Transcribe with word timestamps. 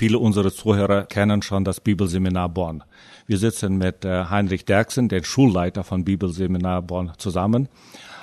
Viele 0.00 0.18
unserer 0.18 0.50
Zuhörer 0.50 1.04
kennen 1.04 1.42
schon 1.42 1.62
das 1.62 1.78
Bibelseminar 1.78 2.48
Bonn. 2.48 2.82
Wir 3.26 3.36
sitzen 3.36 3.76
mit 3.76 4.02
äh, 4.06 4.24
Heinrich 4.30 4.64
Derksen, 4.64 5.10
dem 5.10 5.24
Schulleiter 5.24 5.84
von 5.84 6.06
Bibelseminar 6.06 6.80
Bonn, 6.80 7.12
zusammen. 7.18 7.68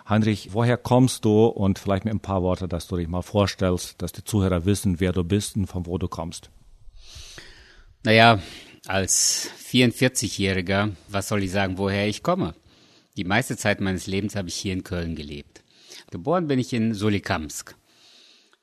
Heinrich, 0.09 0.49
woher 0.53 0.77
kommst 0.77 1.23
du? 1.23 1.45
Und 1.45 1.77
vielleicht 1.77 2.03
mit 2.03 2.15
ein 2.15 2.19
paar 2.19 2.41
Worten, 2.41 2.67
dass 2.67 2.87
du 2.87 2.97
dich 2.97 3.07
mal 3.07 3.21
vorstellst, 3.21 4.01
dass 4.01 4.11
die 4.11 4.23
Zuhörer 4.23 4.65
wissen, 4.65 4.99
wer 4.99 5.13
du 5.13 5.23
bist 5.23 5.55
und 5.55 5.67
von 5.67 5.85
wo 5.85 5.99
du 5.99 6.07
kommst. 6.07 6.49
Naja, 8.03 8.39
als 8.87 9.51
44-Jähriger, 9.71 10.93
was 11.09 11.27
soll 11.27 11.43
ich 11.43 11.51
sagen, 11.51 11.77
woher 11.77 12.07
ich 12.07 12.23
komme? 12.23 12.55
Die 13.17 13.23
meiste 13.23 13.55
Zeit 13.55 13.81
meines 13.81 14.07
Lebens 14.07 14.35
habe 14.35 14.49
ich 14.49 14.55
hier 14.55 14.73
in 14.73 14.83
Köln 14.83 15.15
gelebt. 15.15 15.61
Geboren 16.09 16.47
bin 16.47 16.57
ich 16.57 16.73
in 16.73 16.95
Solikamsk. 16.95 17.75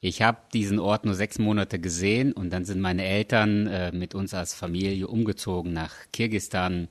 Ich 0.07 0.21
habe 0.21 0.37
diesen 0.53 0.81
Ort 0.81 1.07
nur 1.07 1.15
sechs 1.15 1.39
Monate 1.39 1.79
gesehen 1.79 2.35
und 2.35 2.51
dann 2.51 2.67
sind 2.67 2.79
meine 2.79 3.07
Eltern 3.07 3.67
äh, 3.67 3.91
mit 3.91 4.15
uns 4.15 4.35
als 4.35 4.53
Familie 4.53 5.09
umgezogen 5.09 5.73
nach 5.73 5.95
Kirgistan 6.13 6.89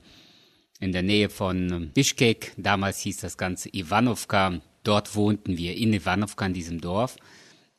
in 0.80 0.90
der 0.90 1.04
Nähe 1.04 1.30
von 1.30 1.92
Bishkek. 1.94 2.54
Damals 2.56 2.98
hieß 2.98 3.18
das 3.18 3.38
Ganze 3.38 3.68
Ivanovka. 3.72 4.60
Dort 4.82 5.14
wohnten 5.14 5.56
wir 5.56 5.76
in 5.76 5.92
Ivanovka 5.92 6.44
in 6.44 6.54
diesem 6.54 6.80
Dorf. 6.80 7.14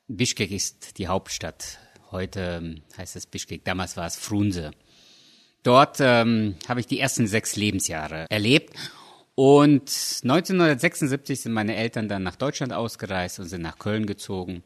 Bishkek 0.07 0.51
ist 0.51 0.99
die 0.99 1.09
Hauptstadt. 1.09 1.79
Heute 2.11 2.61
ähm, 2.63 2.81
heißt 2.97 3.17
es 3.17 3.25
Bishkek. 3.25 3.65
Damals 3.65 3.97
war 3.97 4.07
es 4.07 4.15
Frunze. 4.15 4.71
Dort 5.63 5.97
ähm, 5.99 6.55
habe 6.69 6.79
ich 6.79 6.87
die 6.87 7.01
ersten 7.01 7.27
sechs 7.27 7.57
Lebensjahre 7.57 8.25
erlebt. 8.29 8.73
Und 9.35 9.91
1976 10.23 11.41
sind 11.41 11.51
meine 11.51 11.75
Eltern 11.75 12.07
dann 12.07 12.23
nach 12.23 12.37
Deutschland 12.37 12.71
ausgereist 12.71 13.37
und 13.39 13.47
sind 13.47 13.63
nach 13.63 13.79
Köln 13.79 14.05
gezogen 14.05 14.63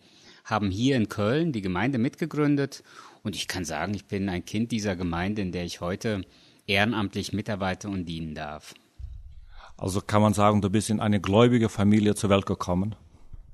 haben 0.50 0.72
hier 0.72 0.96
in 0.96 1.10
Köln 1.10 1.52
die 1.52 1.62
Gemeinde 1.62 1.98
mitgegründet. 1.98 2.84
Und 3.24 3.36
ich 3.36 3.48
kann 3.48 3.66
sagen, 3.66 3.94
ich 3.94 4.06
bin 4.06 4.30
ein 4.30 4.46
Kind 4.46 4.72
dieser 4.72 4.96
Gemeinde, 4.96 5.42
in 5.42 5.52
der 5.52 5.66
ich 5.66 5.82
heute 5.82 6.22
ehrenamtlich 6.68 7.34
mitarbeite 7.34 7.90
und 7.90 8.06
dienen 8.06 8.36
darf. 8.36 8.74
Also 9.78 10.02
kann 10.02 10.22
man 10.22 10.34
sagen, 10.34 10.62
du 10.62 10.70
bist 10.70 10.90
in 10.90 11.00
eine 11.00 11.22
gläubige 11.22 11.70
Familie 11.70 12.16
zur 12.16 12.30
Welt 12.30 12.46
gekommen? 12.46 12.96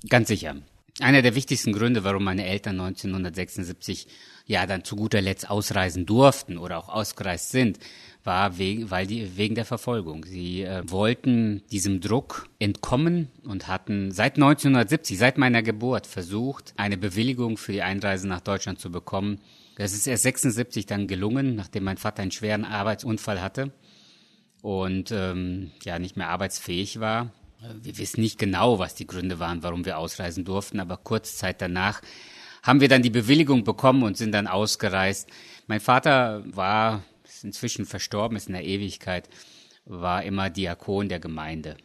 Ganz 0.09 0.27
sicher. 0.27 0.55
Einer 1.01 1.21
der 1.21 1.35
wichtigsten 1.35 1.73
Gründe, 1.73 2.05
warum 2.05 2.23
meine 2.23 2.45
Eltern 2.45 2.79
1976 2.79 4.07
ja 4.45 4.65
dann 4.65 4.85
zu 4.85 4.95
guter 4.95 5.21
Letzt 5.21 5.49
ausreisen 5.49 6.05
durften 6.05 6.57
oder 6.57 6.77
auch 6.77 6.87
ausgereist 6.87 7.49
sind, 7.49 7.79
war 8.23 8.57
wegen, 8.57 8.91
weil 8.91 9.05
die, 9.05 9.35
wegen 9.35 9.55
der 9.55 9.65
Verfolgung. 9.65 10.23
Sie 10.25 10.61
äh, 10.61 10.83
wollten 10.89 11.63
diesem 11.69 11.99
Druck 11.99 12.47
entkommen 12.59 13.29
und 13.43 13.67
hatten 13.67 14.11
seit 14.11 14.35
1970, 14.35 15.17
seit 15.17 15.37
meiner 15.37 15.63
Geburt, 15.63 16.07
versucht, 16.07 16.73
eine 16.77 16.97
Bewilligung 16.97 17.57
für 17.57 17.73
die 17.73 17.81
Einreise 17.81 18.27
nach 18.27 18.41
Deutschland 18.41 18.79
zu 18.79 18.89
bekommen. 18.89 19.41
Das 19.75 19.91
ist 19.91 20.07
erst 20.07 20.23
76 20.23 20.85
dann 20.85 21.07
gelungen, 21.07 21.55
nachdem 21.55 21.83
mein 21.83 21.97
Vater 21.97 22.21
einen 22.21 22.31
schweren 22.31 22.63
Arbeitsunfall 22.63 23.41
hatte 23.41 23.73
und 24.61 25.11
ähm, 25.11 25.71
ja 25.83 25.99
nicht 25.99 26.15
mehr 26.15 26.29
arbeitsfähig 26.29 27.01
war. 27.01 27.33
Wir 27.81 27.97
wissen 27.97 28.21
nicht 28.21 28.39
genau, 28.39 28.79
was 28.79 28.95
die 28.95 29.07
Gründe 29.07 29.39
waren, 29.39 29.63
warum 29.63 29.85
wir 29.85 29.97
ausreisen 29.97 30.45
durften, 30.45 30.79
aber 30.79 30.97
kurz 30.97 31.37
Zeit 31.37 31.61
danach 31.61 32.01
haben 32.63 32.81
wir 32.81 32.87
dann 32.87 33.03
die 33.03 33.09
Bewilligung 33.09 33.63
bekommen 33.63 34.03
und 34.03 34.17
sind 34.17 34.31
dann 34.31 34.47
ausgereist. 34.47 35.29
Mein 35.67 35.79
Vater 35.79 36.43
war 36.45 37.03
ist 37.35 37.43
inzwischen 37.43 37.85
verstorben, 37.85 38.37
ist 38.37 38.47
in 38.47 38.53
der 38.53 38.63
Ewigkeit, 38.63 39.29
war 39.85 40.23
immer 40.23 40.49
Diakon 40.49 41.09
der 41.09 41.19
Gemeinde. 41.19 41.77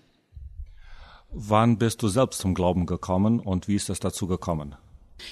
Wann 1.31 1.79
bist 1.79 2.03
du 2.03 2.09
selbst 2.09 2.41
zum 2.41 2.55
Glauben 2.55 2.87
gekommen 2.87 3.41
und 3.41 3.69
wie 3.69 3.77
ist 3.77 3.91
es 3.91 4.01
dazu 4.01 4.27
gekommen? 4.27 4.75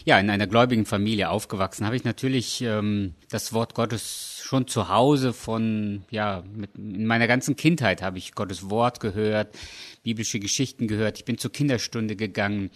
Ja, 0.04 0.18
in 0.18 0.30
einer 0.30 0.46
gläubigen 0.46 0.86
Familie 0.86 1.30
aufgewachsen 1.30 1.86
habe 1.86 1.96
ich 1.96 2.04
natürlich 2.04 2.60
ähm, 2.62 3.14
das 3.30 3.52
Wort 3.52 3.74
Gottes 3.74 4.40
schon 4.42 4.66
zu 4.66 4.88
Hause 4.88 5.32
von, 5.32 6.04
ja, 6.10 6.42
mit, 6.54 6.74
in 6.76 7.06
meiner 7.06 7.26
ganzen 7.26 7.56
Kindheit 7.56 8.02
habe 8.02 8.18
ich 8.18 8.34
Gottes 8.34 8.70
Wort 8.70 9.00
gehört, 9.00 9.54
biblische 10.02 10.40
Geschichten 10.40 10.88
gehört. 10.88 11.18
Ich 11.18 11.24
bin 11.24 11.38
zur 11.38 11.52
Kinderstunde 11.52 12.16
gegangen 12.16 12.70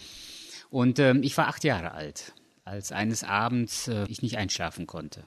und 0.70 0.98
ähm, 0.98 1.22
ich 1.22 1.36
war 1.36 1.48
acht 1.48 1.64
Jahre 1.64 1.92
alt, 1.92 2.32
als 2.64 2.92
eines 2.92 3.24
Abends 3.24 3.88
äh, 3.88 4.06
ich 4.08 4.22
nicht 4.22 4.36
einschlafen 4.36 4.86
konnte. 4.86 5.24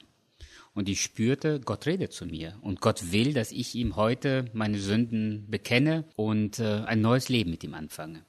Und 0.76 0.90
ich 0.90 1.00
spürte, 1.00 1.58
Gott 1.58 1.86
redet 1.86 2.12
zu 2.12 2.26
mir. 2.26 2.54
Und 2.60 2.82
Gott 2.82 3.10
will, 3.10 3.32
dass 3.32 3.50
ich 3.50 3.74
ihm 3.74 3.96
heute 3.96 4.44
meine 4.52 4.78
Sünden 4.78 5.46
bekenne 5.48 6.04
und 6.16 6.58
äh, 6.58 6.82
ein 6.84 7.00
neues 7.00 7.30
Leben 7.30 7.50
mit 7.50 7.64
ihm 7.64 7.72
anfange. 7.72 8.26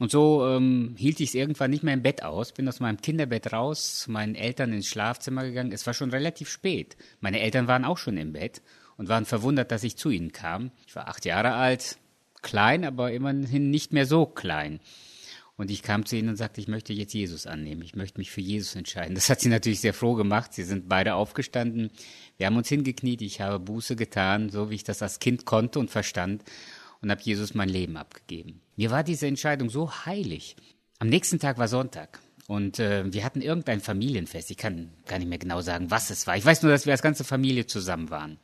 Und 0.00 0.10
so 0.10 0.48
ähm, 0.48 0.94
hielt 0.96 1.20
ich 1.20 1.28
es 1.28 1.34
irgendwann 1.34 1.70
nicht 1.70 1.82
mehr 1.82 1.92
im 1.92 2.02
Bett 2.02 2.22
aus, 2.22 2.52
bin 2.52 2.66
aus 2.66 2.80
meinem 2.80 3.02
Kinderbett 3.02 3.52
raus, 3.52 3.98
zu 3.98 4.10
meinen 4.10 4.34
Eltern 4.34 4.72
ins 4.72 4.86
Schlafzimmer 4.86 5.44
gegangen. 5.44 5.72
Es 5.72 5.86
war 5.86 5.92
schon 5.92 6.08
relativ 6.08 6.48
spät. 6.48 6.96
Meine 7.20 7.40
Eltern 7.40 7.68
waren 7.68 7.84
auch 7.84 7.98
schon 7.98 8.16
im 8.16 8.32
Bett 8.32 8.62
und 8.96 9.10
waren 9.10 9.26
verwundert, 9.26 9.70
dass 9.70 9.84
ich 9.84 9.98
zu 9.98 10.08
ihnen 10.08 10.32
kam. 10.32 10.70
Ich 10.86 10.96
war 10.96 11.06
acht 11.06 11.26
Jahre 11.26 11.52
alt, 11.52 11.98
klein, 12.40 12.86
aber 12.86 13.12
immerhin 13.12 13.68
nicht 13.68 13.92
mehr 13.92 14.06
so 14.06 14.24
klein. 14.24 14.80
Und 15.58 15.70
ich 15.70 15.82
kam 15.82 16.06
zu 16.06 16.16
ihnen 16.16 16.30
und 16.30 16.36
sagte, 16.36 16.62
ich 16.62 16.68
möchte 16.68 16.94
jetzt 16.94 17.12
Jesus 17.12 17.46
annehmen. 17.46 17.82
Ich 17.82 17.94
möchte 17.94 18.16
mich 18.16 18.30
für 18.30 18.40
Jesus 18.40 18.76
entscheiden. 18.76 19.14
Das 19.14 19.28
hat 19.28 19.40
sie 19.40 19.50
natürlich 19.50 19.82
sehr 19.82 19.92
froh 19.92 20.14
gemacht. 20.14 20.54
Sie 20.54 20.62
sind 20.62 20.88
beide 20.88 21.12
aufgestanden. 21.12 21.90
Wir 22.38 22.46
haben 22.46 22.56
uns 22.56 22.70
hingekniet. 22.70 23.20
Ich 23.20 23.42
habe 23.42 23.58
Buße 23.58 23.96
getan, 23.96 24.48
so 24.48 24.70
wie 24.70 24.76
ich 24.76 24.84
das 24.84 25.02
als 25.02 25.18
Kind 25.18 25.44
konnte 25.44 25.78
und 25.78 25.90
verstand 25.90 26.42
und 27.02 27.10
habe 27.10 27.20
Jesus 27.22 27.52
mein 27.52 27.68
Leben 27.68 27.98
abgegeben. 27.98 28.62
Mir 28.80 28.90
war 28.90 29.04
diese 29.04 29.26
Entscheidung 29.26 29.68
so 29.68 29.92
heilig. 30.06 30.56
Am 31.00 31.08
nächsten 31.08 31.38
Tag 31.38 31.58
war 31.58 31.68
Sonntag. 31.68 32.18
Und 32.46 32.78
äh, 32.78 33.04
wir 33.12 33.24
hatten 33.24 33.42
irgendein 33.42 33.82
Familienfest. 33.82 34.50
Ich 34.50 34.56
kann 34.56 34.88
gar 35.06 35.18
nicht 35.18 35.28
mehr 35.28 35.36
genau 35.36 35.60
sagen, 35.60 35.90
was 35.90 36.08
es 36.08 36.26
war. 36.26 36.34
Ich 36.38 36.46
weiß 36.46 36.62
nur, 36.62 36.72
dass 36.72 36.86
wir 36.86 36.94
als 36.94 37.02
ganze 37.02 37.24
Familie 37.24 37.66
zusammen 37.66 38.08
waren. 38.08 38.38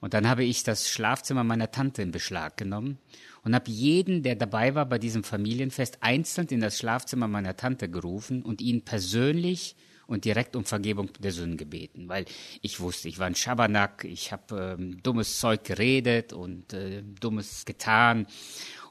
Und 0.00 0.14
dann 0.14 0.26
habe 0.26 0.42
ich 0.42 0.62
das 0.62 0.88
Schlafzimmer 0.88 1.44
meiner 1.44 1.70
Tante 1.70 2.00
in 2.00 2.12
Beschlag 2.12 2.56
genommen 2.56 2.96
und 3.42 3.54
habe 3.54 3.70
jeden, 3.70 4.22
der 4.22 4.36
dabei 4.36 4.74
war 4.74 4.86
bei 4.86 4.98
diesem 4.98 5.22
Familienfest, 5.22 5.98
einzeln 6.00 6.46
in 6.46 6.60
das 6.60 6.78
Schlafzimmer 6.78 7.28
meiner 7.28 7.56
Tante 7.56 7.90
gerufen 7.90 8.42
und 8.42 8.62
ihn 8.62 8.86
persönlich 8.86 9.76
und 10.06 10.24
direkt 10.24 10.56
um 10.56 10.64
Vergebung 10.64 11.10
der 11.18 11.32
Sünden 11.32 11.58
gebeten, 11.58 12.08
weil 12.08 12.24
ich 12.62 12.80
wusste, 12.80 13.08
ich 13.08 13.18
war 13.18 13.26
ein 13.26 13.34
Schabernack, 13.34 14.04
ich 14.04 14.32
habe 14.32 14.76
ähm, 14.78 15.02
dummes 15.02 15.40
Zeug 15.40 15.64
geredet 15.64 16.32
und 16.32 16.72
äh, 16.72 17.02
dummes 17.02 17.66
getan 17.66 18.26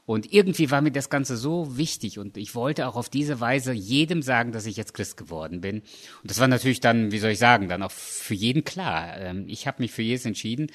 und 0.06 0.32
irgendwie 0.32 0.70
war 0.70 0.80
mir 0.80 0.92
das 0.92 1.10
Ganze 1.10 1.36
so 1.36 1.76
wichtig 1.76 2.20
und 2.20 2.36
ich 2.36 2.54
wollte 2.54 2.86
auch 2.86 2.94
auf 2.94 3.08
diese 3.08 3.40
Weise 3.40 3.72
jedem 3.72 4.22
sagen, 4.22 4.52
dass 4.52 4.64
ich 4.64 4.76
jetzt 4.76 4.94
Christ 4.94 5.16
geworden 5.16 5.60
bin. 5.60 5.80
Und 6.22 6.30
das 6.30 6.38
war 6.38 6.46
natürlich 6.46 6.78
dann, 6.78 7.10
wie 7.10 7.18
soll 7.18 7.32
ich 7.32 7.40
sagen, 7.40 7.68
dann 7.68 7.82
auch 7.82 7.90
für 7.90 8.34
jeden 8.34 8.62
klar. 8.62 9.18
Ähm, 9.18 9.44
ich 9.48 9.66
habe 9.66 9.82
mich 9.82 9.90
für 9.90 10.02
Jesus 10.02 10.26
entschieden 10.26 10.68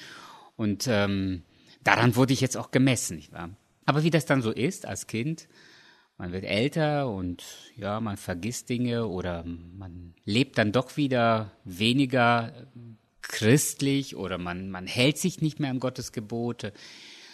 und 0.57 0.85
ähm, 0.87 1.43
daran 1.81 2.17
wurde 2.17 2.33
ich 2.33 2.41
jetzt 2.41 2.57
auch 2.57 2.71
gemessen. 2.71 3.15
Nicht 3.15 3.31
wahr? 3.31 3.49
Aber 3.85 4.03
wie 4.03 4.09
das 4.09 4.25
dann 4.25 4.41
so 4.41 4.51
ist 4.51 4.85
als 4.85 5.07
Kind, 5.07 5.47
man 6.17 6.33
wird 6.33 6.43
älter 6.43 7.09
und 7.09 7.43
ja, 7.77 8.01
man 8.01 8.17
vergisst 8.17 8.69
Dinge 8.69 9.07
oder 9.07 9.45
man 9.45 10.13
lebt 10.25 10.57
dann 10.57 10.73
doch 10.73 10.97
wieder 10.97 11.51
weniger 11.63 12.53
christlich 13.21 14.17
oder 14.17 14.37
man, 14.37 14.69
man 14.69 14.87
hält 14.87 15.17
sich 15.17 15.41
nicht 15.41 15.59
mehr 15.59 15.71
an 15.71 15.79
Gottes 15.79 16.11
Gebote, 16.11 16.73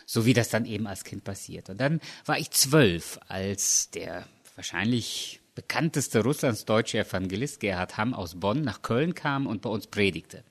so 0.07 0.25
wie 0.25 0.33
das 0.33 0.49
dann 0.49 0.65
eben 0.65 0.87
als 0.87 1.03
Kind 1.03 1.23
passiert. 1.23 1.69
Und 1.69 1.79
dann 1.79 1.99
war 2.25 2.39
ich 2.39 2.49
zwölf, 2.49 3.19
als 3.27 3.91
der 3.91 4.25
wahrscheinlich 4.55 5.41
bekannteste 5.53 6.23
russlandsdeutsche 6.23 6.99
Evangelist 6.99 7.59
Gerhard 7.59 7.97
Hamm 7.97 8.13
aus 8.13 8.39
Bonn 8.39 8.61
nach 8.61 8.81
Köln 8.81 9.13
kam 9.13 9.45
und 9.45 9.61
bei 9.61 9.69
uns 9.69 9.87
predigte. 9.87 10.43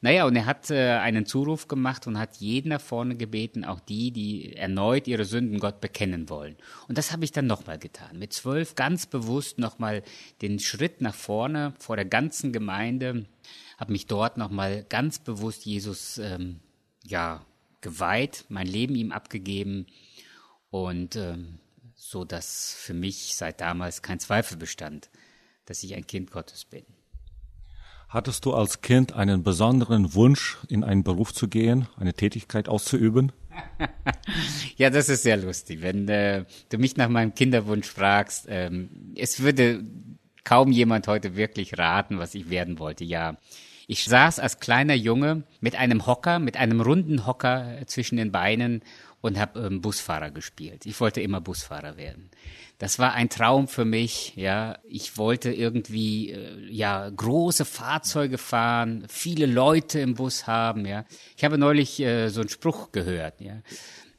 Naja, 0.00 0.26
und 0.26 0.36
er 0.36 0.46
hat 0.46 0.70
äh, 0.70 0.90
einen 0.98 1.26
Zuruf 1.26 1.66
gemacht 1.66 2.06
und 2.06 2.18
hat 2.18 2.36
jeden 2.36 2.68
nach 2.68 2.80
vorne 2.80 3.16
gebeten, 3.16 3.64
auch 3.64 3.80
die, 3.80 4.12
die 4.12 4.54
erneut 4.54 5.08
ihre 5.08 5.24
Sünden 5.24 5.58
Gott 5.58 5.80
bekennen 5.80 6.28
wollen. 6.28 6.56
Und 6.86 6.98
das 6.98 7.10
habe 7.10 7.24
ich 7.24 7.32
dann 7.32 7.46
nochmal 7.46 7.78
getan. 7.78 8.18
Mit 8.18 8.32
zwölf 8.32 8.76
ganz 8.76 9.06
bewusst 9.06 9.58
nochmal 9.58 10.02
den 10.40 10.60
Schritt 10.60 11.00
nach 11.00 11.14
vorne 11.14 11.72
vor 11.80 11.96
der 11.96 12.04
ganzen 12.04 12.52
Gemeinde, 12.52 13.26
habe 13.78 13.92
mich 13.92 14.06
dort 14.06 14.36
nochmal 14.36 14.84
ganz 14.88 15.18
bewusst 15.18 15.64
Jesus 15.64 16.18
ähm, 16.18 16.60
ja 17.04 17.44
geweiht, 17.80 18.44
mein 18.48 18.66
Leben 18.66 18.94
ihm 18.94 19.12
abgegeben 19.12 19.86
und 20.70 21.16
ähm, 21.16 21.58
so, 21.94 22.24
dass 22.24 22.74
für 22.74 22.94
mich 22.94 23.34
seit 23.34 23.60
damals 23.60 24.02
kein 24.02 24.20
Zweifel 24.20 24.56
bestand, 24.56 25.10
dass 25.66 25.82
ich 25.82 25.94
ein 25.94 26.06
Kind 26.06 26.30
Gottes 26.30 26.64
bin. 26.64 26.84
Hattest 28.08 28.46
du 28.46 28.54
als 28.54 28.80
Kind 28.80 29.12
einen 29.12 29.42
besonderen 29.42 30.14
Wunsch, 30.14 30.56
in 30.68 30.82
einen 30.82 31.04
Beruf 31.04 31.34
zu 31.34 31.46
gehen, 31.46 31.88
eine 31.98 32.14
Tätigkeit 32.14 32.68
auszuüben? 32.68 33.32
ja, 34.76 34.88
das 34.88 35.10
ist 35.10 35.24
sehr 35.24 35.36
lustig. 35.36 35.82
Wenn 35.82 36.08
äh, 36.08 36.46
du 36.70 36.78
mich 36.78 36.96
nach 36.96 37.10
meinem 37.10 37.34
Kinderwunsch 37.34 37.86
fragst, 37.86 38.46
ähm, 38.48 39.12
es 39.14 39.40
würde 39.42 39.84
kaum 40.42 40.72
jemand 40.72 41.06
heute 41.06 41.36
wirklich 41.36 41.76
raten, 41.76 42.18
was 42.18 42.34
ich 42.34 42.48
werden 42.48 42.78
wollte. 42.78 43.04
Ja, 43.04 43.36
ich 43.90 44.04
saß 44.04 44.38
als 44.38 44.60
kleiner 44.60 44.94
Junge 44.94 45.44
mit 45.60 45.74
einem 45.74 46.06
Hocker, 46.06 46.38
mit 46.38 46.58
einem 46.58 46.82
runden 46.82 47.26
Hocker 47.26 47.78
zwischen 47.86 48.18
den 48.18 48.30
Beinen 48.30 48.82
und 49.22 49.38
habe 49.38 49.60
ähm, 49.60 49.80
Busfahrer 49.80 50.30
gespielt. 50.30 50.84
Ich 50.84 51.00
wollte 51.00 51.22
immer 51.22 51.40
Busfahrer 51.40 51.96
werden. 51.96 52.30
Das 52.76 52.98
war 52.98 53.14
ein 53.14 53.30
Traum 53.30 53.66
für 53.66 53.86
mich, 53.86 54.34
ja. 54.36 54.76
Ich 54.84 55.16
wollte 55.16 55.50
irgendwie 55.50 56.32
äh, 56.32 56.70
ja 56.70 57.08
große 57.08 57.64
Fahrzeuge 57.64 58.36
fahren, 58.36 59.06
viele 59.08 59.46
Leute 59.46 60.00
im 60.00 60.14
Bus 60.14 60.46
haben, 60.46 60.84
ja. 60.84 61.06
Ich 61.38 61.42
habe 61.42 61.56
neulich 61.56 61.98
äh, 61.98 62.28
so 62.28 62.40
einen 62.40 62.50
Spruch 62.50 62.92
gehört, 62.92 63.40
ja. 63.40 63.62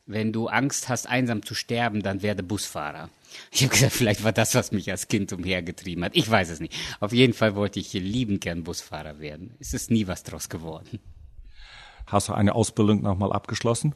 Wenn 0.07 0.33
du 0.33 0.47
Angst 0.47 0.89
hast, 0.89 1.05
einsam 1.05 1.45
zu 1.45 1.53
sterben, 1.53 2.01
dann 2.01 2.23
werde 2.23 2.41
Busfahrer. 2.41 3.11
Ich 3.51 3.61
habe 3.61 3.71
gesagt, 3.71 3.93
vielleicht 3.93 4.23
war 4.23 4.31
das, 4.31 4.55
was 4.55 4.71
mich 4.71 4.91
als 4.91 5.07
Kind 5.07 5.33
umhergetrieben 5.33 6.03
hat. 6.03 6.15
Ich 6.15 6.29
weiß 6.29 6.49
es 6.49 6.59
nicht. 6.59 6.73
Auf 6.99 7.13
jeden 7.13 7.33
Fall 7.33 7.55
wollte 7.55 7.79
ich 7.79 7.93
liebend 7.93 8.41
gern 8.41 8.63
Busfahrer 8.63 9.19
werden. 9.19 9.55
Es 9.59 9.73
ist 9.73 9.91
nie 9.91 10.07
was 10.07 10.23
draus 10.23 10.49
geworden. 10.49 10.99
Hast 12.05 12.29
du 12.29 12.33
eine 12.33 12.55
Ausbildung 12.55 13.01
nochmal 13.01 13.31
abgeschlossen? 13.31 13.93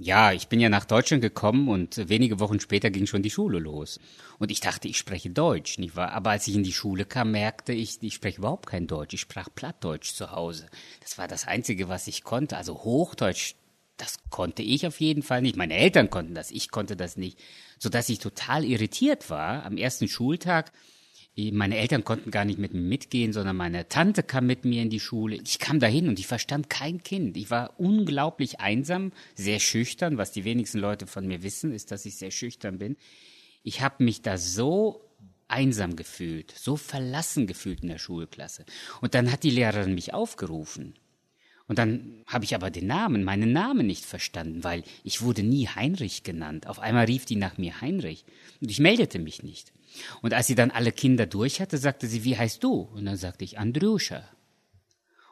Ja, 0.00 0.30
ich 0.30 0.46
bin 0.46 0.60
ja 0.60 0.68
nach 0.68 0.84
Deutschland 0.84 1.22
gekommen 1.22 1.68
und 1.68 2.08
wenige 2.08 2.38
Wochen 2.38 2.60
später 2.60 2.88
ging 2.88 3.06
schon 3.06 3.22
die 3.22 3.32
Schule 3.32 3.58
los. 3.58 3.98
Und 4.38 4.52
ich 4.52 4.60
dachte, 4.60 4.86
ich 4.86 4.96
spreche 4.96 5.30
Deutsch, 5.30 5.78
nicht 5.78 5.96
wahr? 5.96 6.12
Aber 6.12 6.30
als 6.30 6.46
ich 6.46 6.54
in 6.54 6.62
die 6.62 6.72
Schule 6.72 7.04
kam, 7.04 7.32
merkte 7.32 7.72
ich, 7.72 8.00
ich 8.00 8.14
spreche 8.14 8.38
überhaupt 8.38 8.66
kein 8.66 8.86
Deutsch. 8.86 9.14
Ich 9.14 9.22
sprach 9.22 9.48
Plattdeutsch 9.52 10.12
zu 10.12 10.30
Hause. 10.30 10.68
Das 11.00 11.18
war 11.18 11.26
das 11.26 11.48
Einzige, 11.48 11.88
was 11.88 12.06
ich 12.06 12.22
konnte. 12.22 12.56
Also 12.56 12.84
Hochdeutsch, 12.84 13.54
das 13.96 14.18
konnte 14.30 14.62
ich 14.62 14.86
auf 14.86 15.00
jeden 15.00 15.24
Fall 15.24 15.42
nicht. 15.42 15.56
Meine 15.56 15.74
Eltern 15.74 16.10
konnten 16.10 16.34
das, 16.34 16.52
ich 16.52 16.70
konnte 16.70 16.94
das 16.94 17.16
nicht. 17.16 17.40
Sodass 17.78 18.08
ich 18.08 18.18
total 18.18 18.64
irritiert 18.64 19.30
war 19.30 19.64
am 19.64 19.76
ersten 19.76 20.08
Schultag 20.08 20.72
meine 21.52 21.76
Eltern 21.76 22.04
konnten 22.04 22.32
gar 22.32 22.44
nicht 22.44 22.58
mit 22.58 22.74
mir 22.74 22.80
mitgehen, 22.80 23.32
sondern 23.32 23.56
meine 23.56 23.88
Tante 23.88 24.24
kam 24.24 24.46
mit 24.46 24.64
mir 24.64 24.82
in 24.82 24.90
die 24.90 24.98
Schule. 24.98 25.36
Ich 25.36 25.60
kam 25.60 25.78
dahin 25.78 26.08
und 26.08 26.18
ich 26.18 26.26
verstand 26.26 26.68
kein 26.68 27.02
Kind. 27.02 27.36
Ich 27.36 27.50
war 27.50 27.78
unglaublich 27.78 28.58
einsam, 28.58 29.12
sehr 29.36 29.60
schüchtern. 29.60 30.18
Was 30.18 30.32
die 30.32 30.44
wenigsten 30.44 30.78
Leute 30.78 31.06
von 31.06 31.26
mir 31.26 31.42
wissen, 31.44 31.72
ist, 31.72 31.92
dass 31.92 32.06
ich 32.06 32.16
sehr 32.16 32.32
schüchtern 32.32 32.78
bin. 32.78 32.96
Ich 33.62 33.82
habe 33.82 34.02
mich 34.02 34.22
da 34.22 34.36
so 34.36 35.00
einsam 35.46 35.94
gefühlt, 35.94 36.52
so 36.56 36.76
verlassen 36.76 37.46
gefühlt 37.46 37.82
in 37.82 37.88
der 37.88 37.98
Schulklasse. 37.98 38.64
Und 39.00 39.14
dann 39.14 39.30
hat 39.30 39.44
die 39.44 39.50
Lehrerin 39.50 39.94
mich 39.94 40.14
aufgerufen. 40.14 40.94
Und 41.68 41.78
dann 41.78 42.24
habe 42.26 42.44
ich 42.44 42.54
aber 42.54 42.70
den 42.70 42.86
Namen, 42.86 43.24
meinen 43.24 43.52
Namen 43.52 43.86
nicht 43.86 44.04
verstanden, 44.04 44.64
weil 44.64 44.82
ich 45.04 45.20
wurde 45.20 45.42
nie 45.42 45.68
Heinrich 45.68 46.22
genannt. 46.22 46.66
Auf 46.66 46.80
einmal 46.80 47.04
rief 47.04 47.26
die 47.26 47.36
nach 47.36 47.58
mir 47.58 47.80
Heinrich. 47.82 48.24
Und 48.60 48.70
ich 48.70 48.80
meldete 48.80 49.18
mich 49.18 49.42
nicht. 49.42 49.72
Und 50.22 50.32
als 50.32 50.46
sie 50.46 50.54
dann 50.54 50.70
alle 50.70 50.92
Kinder 50.92 51.26
durch 51.26 51.60
hatte, 51.60 51.76
sagte 51.76 52.06
sie, 52.06 52.24
wie 52.24 52.36
heißt 52.36 52.64
du? 52.64 52.88
Und 52.94 53.04
dann 53.04 53.16
sagte 53.16 53.44
ich, 53.44 53.58
Andruscha. 53.58 54.24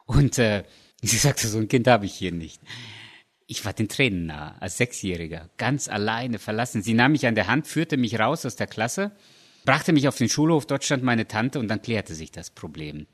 Und 0.05 0.37
äh, 0.37 0.63
sie 1.01 1.17
sagte, 1.17 1.47
so 1.47 1.57
ein 1.57 1.67
Kind 1.67 1.87
habe 1.87 2.05
ich 2.05 2.13
hier 2.13 2.31
nicht. 2.31 2.61
Ich 3.47 3.63
war 3.65 3.73
den 3.73 3.87
Tränen 3.87 4.25
nah, 4.25 4.55
als 4.59 4.77
Sechsjähriger, 4.77 5.49
ganz 5.57 5.87
alleine 5.87 6.37
verlassen. 6.37 6.83
Sie 6.83 6.93
nahm 6.93 7.13
mich 7.13 7.25
an 7.25 7.35
der 7.35 7.47
Hand, 7.47 7.65
führte 7.65 7.97
mich 7.97 8.19
raus 8.19 8.45
aus 8.45 8.57
der 8.57 8.67
Klasse, 8.67 9.11
brachte 9.63 9.93
mich 9.93 10.07
auf 10.07 10.17
den 10.17 10.27
Schulhof, 10.27 10.65
dort 10.65 10.83
stand 10.83 11.01
meine 11.03 11.27
Tante 11.27 11.59
und 11.59 11.69
dann 11.69 11.81
klärte 11.81 12.13
sich 12.13 12.31
das 12.31 12.49
Problem. 12.49 13.07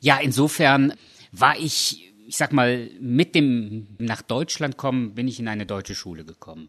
Ja, 0.00 0.18
insofern 0.18 0.94
war 1.32 1.58
ich, 1.58 2.07
ich 2.28 2.36
sag 2.36 2.52
mal, 2.52 2.90
mit 3.00 3.34
dem 3.34 3.86
nach 3.98 4.20
Deutschland 4.20 4.76
kommen, 4.76 5.14
bin 5.14 5.26
ich 5.26 5.40
in 5.40 5.48
eine 5.48 5.64
deutsche 5.64 5.94
Schule 5.94 6.26
gekommen 6.26 6.68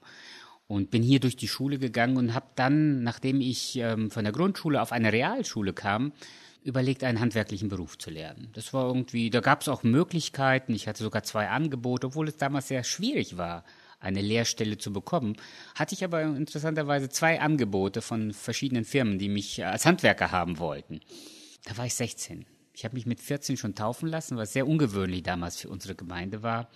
und 0.67 0.89
bin 0.89 1.03
hier 1.03 1.19
durch 1.19 1.35
die 1.35 1.49
Schule 1.49 1.79
gegangen 1.79 2.15
und 2.15 2.33
habe 2.33 2.45
dann, 2.55 3.03
nachdem 3.03 3.41
ich 3.41 3.75
ähm, 3.75 4.09
von 4.09 4.23
der 4.23 4.31
Grundschule 4.31 4.81
auf 4.81 4.93
eine 4.93 5.11
Realschule 5.11 5.73
kam, 5.73 6.13
überlegt, 6.63 7.03
einen 7.03 7.19
handwerklichen 7.19 7.67
Beruf 7.67 7.97
zu 7.97 8.09
lernen. 8.09 8.49
Das 8.53 8.73
war 8.73 8.87
irgendwie, 8.87 9.29
da 9.29 9.41
gab 9.41 9.61
es 9.61 9.67
auch 9.67 9.83
Möglichkeiten. 9.83 10.73
Ich 10.73 10.87
hatte 10.87 11.03
sogar 11.03 11.23
zwei 11.23 11.49
Angebote, 11.49 12.07
obwohl 12.07 12.29
es 12.29 12.37
damals 12.37 12.69
sehr 12.69 12.85
schwierig 12.85 13.35
war, 13.35 13.65
eine 13.99 14.21
Lehrstelle 14.21 14.77
zu 14.77 14.93
bekommen. 14.93 15.35
Hatte 15.75 15.93
ich 15.93 16.05
aber 16.05 16.21
interessanterweise 16.21 17.09
zwei 17.09 17.41
Angebote 17.41 18.01
von 18.01 18.31
verschiedenen 18.31 18.85
Firmen, 18.85 19.19
die 19.19 19.27
mich 19.27 19.65
als 19.65 19.85
Handwerker 19.85 20.31
haben 20.31 20.57
wollten. 20.57 21.01
Da 21.65 21.75
war 21.77 21.85
ich 21.85 21.95
16. 21.95 22.45
Ich 22.79 22.85
habe 22.85 22.95
mich 22.95 23.05
mit 23.05 23.19
14 23.19 23.57
schon 23.57 23.75
taufen 23.75 24.07
lassen, 24.07 24.37
was 24.37 24.53
sehr 24.53 24.65
ungewöhnlich 24.65 25.21
damals 25.21 25.57
für 25.57 25.67
unsere 25.67 25.95
Gemeinde 25.95 26.43
war 26.43 26.69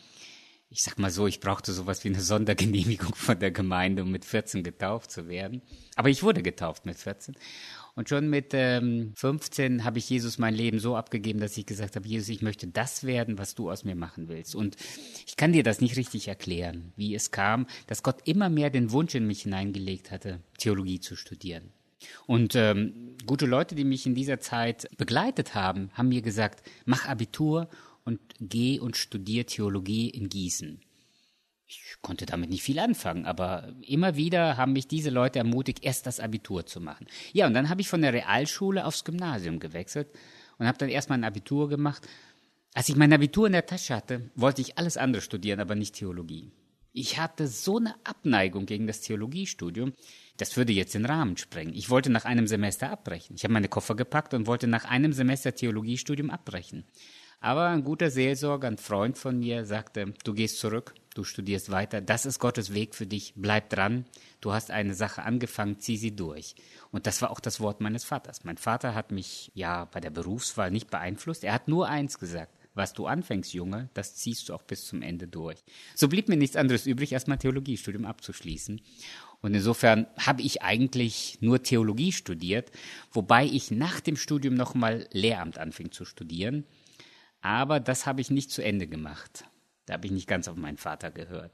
ich 0.74 0.82
sag 0.82 0.98
mal 0.98 1.12
so, 1.12 1.28
ich 1.28 1.40
brauchte 1.40 1.72
sowas 1.72 2.04
wie 2.04 2.08
eine 2.08 2.22
Sondergenehmigung 2.22 3.14
von 3.14 3.38
der 3.38 3.52
Gemeinde, 3.52 4.02
um 4.02 4.12
mit 4.12 4.26
14 4.26 4.64
getauft 4.64 5.12
zu 5.12 5.28
werden. 5.28 5.62
Aber 5.96 6.10
ich 6.10 6.24
wurde 6.24 6.42
getauft 6.42 6.88
mit 6.88 6.98
14. 6.98 7.36
Und 7.96 8.10
schon 8.10 8.28
mit 8.28 8.54
ähm, 8.54 9.14
15 9.16 9.84
habe 9.84 10.00
ich 10.00 10.10
Jesus 10.10 10.40
mein 10.40 10.56
Leben 10.56 10.80
so 10.80 10.96
abgegeben, 10.96 11.40
dass 11.40 11.56
ich 11.58 11.68
gesagt 11.68 11.96
habe, 11.96 12.08
Jesus, 12.08 12.30
ich 12.30 12.42
möchte 12.42 12.66
das 12.66 13.04
werden, 13.04 13.38
was 13.38 13.54
du 13.54 13.70
aus 13.70 13.84
mir 13.84 13.94
machen 13.94 14.30
willst. 14.30 14.56
Und 14.56 14.76
ich 15.28 15.38
kann 15.38 15.54
dir 15.54 15.62
das 15.62 15.80
nicht 15.80 15.96
richtig 15.96 16.28
erklären, 16.28 16.92
wie 16.96 17.14
es 17.14 17.30
kam, 17.30 17.68
dass 17.86 18.02
Gott 18.02 18.22
immer 18.26 18.50
mehr 18.50 18.72
den 18.72 18.92
Wunsch 18.92 19.14
in 19.14 19.28
mich 19.28 19.44
hineingelegt 19.44 20.10
hatte, 20.10 20.40
Theologie 20.58 21.00
zu 21.00 21.16
studieren. 21.16 21.72
Und 22.28 22.56
ähm, 22.56 23.16
gute 23.26 23.46
Leute, 23.46 23.76
die 23.76 23.84
mich 23.84 24.06
in 24.06 24.16
dieser 24.16 24.40
Zeit 24.40 24.88
begleitet 24.98 25.56
haben, 25.56 25.90
haben 25.94 26.10
mir 26.10 26.22
gesagt, 26.22 26.68
mach 26.86 27.08
Abitur 27.08 27.70
und 28.04 28.20
geh 28.40 28.80
und 28.80 28.98
studier 28.98 29.46
Theologie 29.46 30.10
in 30.10 30.30
Gießen. 30.30 30.82
Ich 31.66 31.96
konnte 32.02 32.26
damit 32.26 32.50
nicht 32.50 32.64
viel 32.64 32.80
anfangen, 32.80 33.26
aber 33.26 33.74
immer 33.82 34.16
wieder 34.16 34.58
haben 34.58 34.74
mich 34.74 34.88
diese 34.88 35.10
Leute 35.10 35.40
ermutigt, 35.40 35.84
erst 35.84 36.06
das 36.06 36.20
Abitur 36.20 36.66
zu 36.66 36.82
machen. 36.82 37.08
Ja, 37.32 37.48
und 37.48 37.54
dann 37.54 37.70
habe 37.70 37.82
ich 37.82 37.88
von 37.88 38.02
der 38.02 38.14
Realschule 38.14 38.86
aufs 38.86 39.06
Gymnasium 39.06 39.60
gewechselt 39.60 40.10
und 40.58 40.68
habe 40.68 40.78
dann 40.78 40.90
erstmal 40.90 41.18
ein 41.18 41.24
Abitur 41.24 41.70
gemacht. 41.70 42.08
Als 42.74 42.90
ich 42.90 42.96
mein 42.96 43.14
Abitur 43.14 43.48
in 43.48 43.54
der 43.54 43.66
Tasche 43.66 43.96
hatte, 43.96 44.30
wollte 44.36 44.62
ich 44.62 44.78
alles 44.78 44.98
andere 44.98 45.22
studieren, 45.22 45.60
aber 45.60 45.76
nicht 45.76 45.96
Theologie. 45.96 46.52
Ich 46.92 47.18
hatte 47.20 47.48
so 47.48 47.78
eine 47.78 47.96
Abneigung 48.04 48.66
gegen 48.66 48.86
das 48.86 49.02
Theologiestudium, 49.02 49.94
das 50.38 50.58
würde 50.58 50.74
jetzt 50.74 50.96
den 50.96 51.06
Rahmen 51.06 51.38
sprengen. 51.38 51.74
Ich 51.74 51.90
wollte 51.90 52.10
nach 52.10 52.26
einem 52.26 52.48
Semester 52.48 52.90
abbrechen. 52.90 53.36
Ich 53.36 53.44
habe 53.44 53.54
meine 53.54 53.68
Koffer 53.68 53.96
gepackt 53.96 54.34
und 54.34 54.48
wollte 54.48 54.68
nach 54.68 54.86
einem 54.86 55.14
Semester 55.14 55.54
Theologiestudium 55.54 56.30
abbrechen. 56.30 56.86
Aber 57.44 57.68
ein 57.68 57.84
guter 57.84 58.10
Seelsorger, 58.10 58.70
ein 58.70 58.78
Freund 58.78 59.18
von 59.18 59.38
mir, 59.38 59.66
sagte, 59.66 60.14
du 60.24 60.34
gehst 60.34 60.60
zurück, 60.60 60.96
du 61.14 61.26
studierst 61.26 61.72
weiter, 61.72 62.00
das 62.00 62.26
ist 62.26 62.40
Gottes 62.40 62.74
Weg 62.74 62.96
für 62.96 63.06
dich, 63.06 63.34
bleib 63.36 63.70
dran, 63.70 64.06
du 64.40 64.54
hast 64.54 64.72
eine 64.72 64.94
Sache 64.94 65.24
angefangen, 65.24 65.78
zieh 65.78 65.98
sie 65.98 66.16
durch. 66.16 66.56
Und 66.92 67.06
das 67.06 67.22
war 67.22 67.32
auch 67.32 67.42
das 67.42 67.60
Wort 67.60 67.82
meines 67.82 68.06
Vaters. 68.06 68.46
Mein 68.46 68.56
Vater 68.56 68.96
hat 68.96 69.12
mich 69.12 69.52
ja 69.56 69.84
bei 69.84 70.00
der 70.00 70.10
Berufswahl 70.10 70.72
nicht 70.72 70.90
beeinflusst, 70.90 71.44
er 71.44 71.52
hat 71.52 71.68
nur 71.68 71.90
eins 71.90 72.18
gesagt, 72.18 72.58
was 72.76 72.94
du 72.94 73.08
anfängst, 73.08 73.54
Junge, 73.54 73.90
das 73.94 74.16
ziehst 74.16 74.48
du 74.48 74.54
auch 74.54 74.64
bis 74.64 74.86
zum 74.86 75.02
Ende 75.02 75.28
durch. 75.28 75.64
So 75.96 76.08
blieb 76.08 76.30
mir 76.30 76.38
nichts 76.38 76.56
anderes 76.56 76.86
übrig, 76.86 77.14
als 77.14 77.28
mein 77.28 77.40
Theologiestudium 77.40 78.06
abzuschließen. 78.06 78.82
Und 79.44 79.54
insofern 79.54 80.08
habe 80.18 80.42
ich 80.42 80.62
eigentlich 80.62 81.38
nur 81.42 81.62
Theologie 81.62 82.14
studiert, 82.14 82.72
wobei 83.12 83.46
ich 83.46 83.72
nach 83.72 84.00
dem 84.00 84.16
Studium 84.16 84.56
nochmal 84.56 85.06
Lehramt 85.12 85.58
anfing 85.58 85.92
zu 85.92 86.06
studieren. 86.06 86.64
Aber 87.42 87.82
das 87.82 88.06
habe 88.06 88.22
ich 88.22 88.32
nicht 88.32 88.52
zu 88.52 88.64
Ende 88.64 88.88
gemacht. 88.88 89.44
Da 89.86 89.96
habe 89.96 90.06
ich 90.06 90.14
nicht 90.14 90.30
ganz 90.30 90.48
auf 90.48 90.56
meinen 90.56 90.78
Vater 90.78 91.12
gehört. 91.12 91.52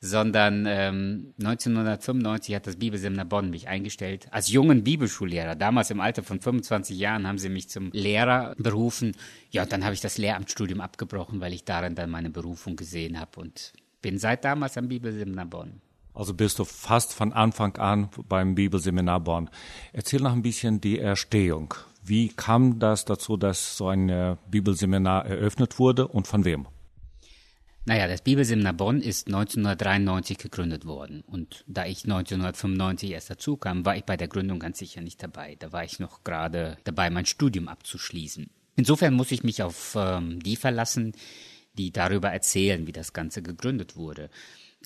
Sondern 0.00 0.64
ähm, 0.66 1.34
1995 1.38 2.54
hat 2.54 2.66
das 2.66 2.76
Bibelseminar 2.76 3.26
Bonn 3.26 3.50
mich 3.50 3.68
eingestellt 3.68 4.28
als 4.30 4.50
jungen 4.50 4.82
Bibelschullehrer. 4.82 5.56
Damals 5.56 5.90
im 5.90 6.00
Alter 6.00 6.22
von 6.22 6.40
25 6.40 6.98
Jahren 6.98 7.26
haben 7.26 7.38
sie 7.38 7.50
mich 7.50 7.68
zum 7.68 7.90
Lehrer 7.92 8.54
berufen. 8.56 9.12
Ja, 9.50 9.66
dann 9.66 9.84
habe 9.84 9.92
ich 9.92 10.00
das 10.00 10.16
Lehramtsstudium 10.16 10.80
abgebrochen, 10.80 11.40
weil 11.40 11.52
ich 11.52 11.64
darin 11.64 11.94
dann 11.96 12.08
meine 12.08 12.30
Berufung 12.30 12.76
gesehen 12.76 13.20
habe 13.20 13.40
und 13.40 13.74
bin 14.00 14.18
seit 14.18 14.42
damals 14.46 14.78
am 14.78 14.88
Bibelseminar 14.88 15.46
Bonn. 15.46 15.82
Also 16.16 16.32
bist 16.32 16.58
du 16.58 16.64
fast 16.64 17.12
von 17.12 17.34
Anfang 17.34 17.76
an 17.76 18.08
beim 18.26 18.54
Bibelseminar 18.54 19.20
Bonn. 19.20 19.50
Erzähl 19.92 20.20
noch 20.22 20.32
ein 20.32 20.40
bisschen 20.40 20.80
die 20.80 20.98
Erstehung. 20.98 21.74
Wie 22.02 22.28
kam 22.28 22.78
das 22.78 23.04
dazu, 23.04 23.36
dass 23.36 23.76
so 23.76 23.88
ein 23.88 24.08
äh, 24.08 24.36
Bibelseminar 24.50 25.26
eröffnet 25.26 25.78
wurde 25.78 26.08
und 26.08 26.26
von 26.26 26.46
wem? 26.46 26.66
Naja, 27.84 28.08
das 28.08 28.22
Bibelseminar 28.22 28.72
Bonn 28.72 29.02
ist 29.02 29.26
1993 29.26 30.38
gegründet 30.38 30.86
worden. 30.86 31.22
Und 31.26 31.64
da 31.66 31.84
ich 31.84 32.04
1995 32.04 33.10
erst 33.10 33.28
dazu 33.28 33.58
kam, 33.58 33.84
war 33.84 33.96
ich 33.96 34.04
bei 34.04 34.16
der 34.16 34.28
Gründung 34.28 34.58
ganz 34.58 34.78
sicher 34.78 35.02
nicht 35.02 35.22
dabei. 35.22 35.56
Da 35.58 35.70
war 35.70 35.84
ich 35.84 36.00
noch 36.00 36.24
gerade 36.24 36.78
dabei, 36.84 37.10
mein 37.10 37.26
Studium 37.26 37.68
abzuschließen. 37.68 38.48
Insofern 38.76 39.12
muss 39.12 39.32
ich 39.32 39.44
mich 39.44 39.62
auf 39.62 39.96
ähm, 39.98 40.40
die 40.42 40.56
verlassen, 40.56 41.12
die 41.76 41.92
darüber 41.92 42.30
erzählen, 42.30 42.86
wie 42.86 42.92
das 42.92 43.12
Ganze 43.12 43.42
gegründet 43.42 43.96
wurde. 43.96 44.30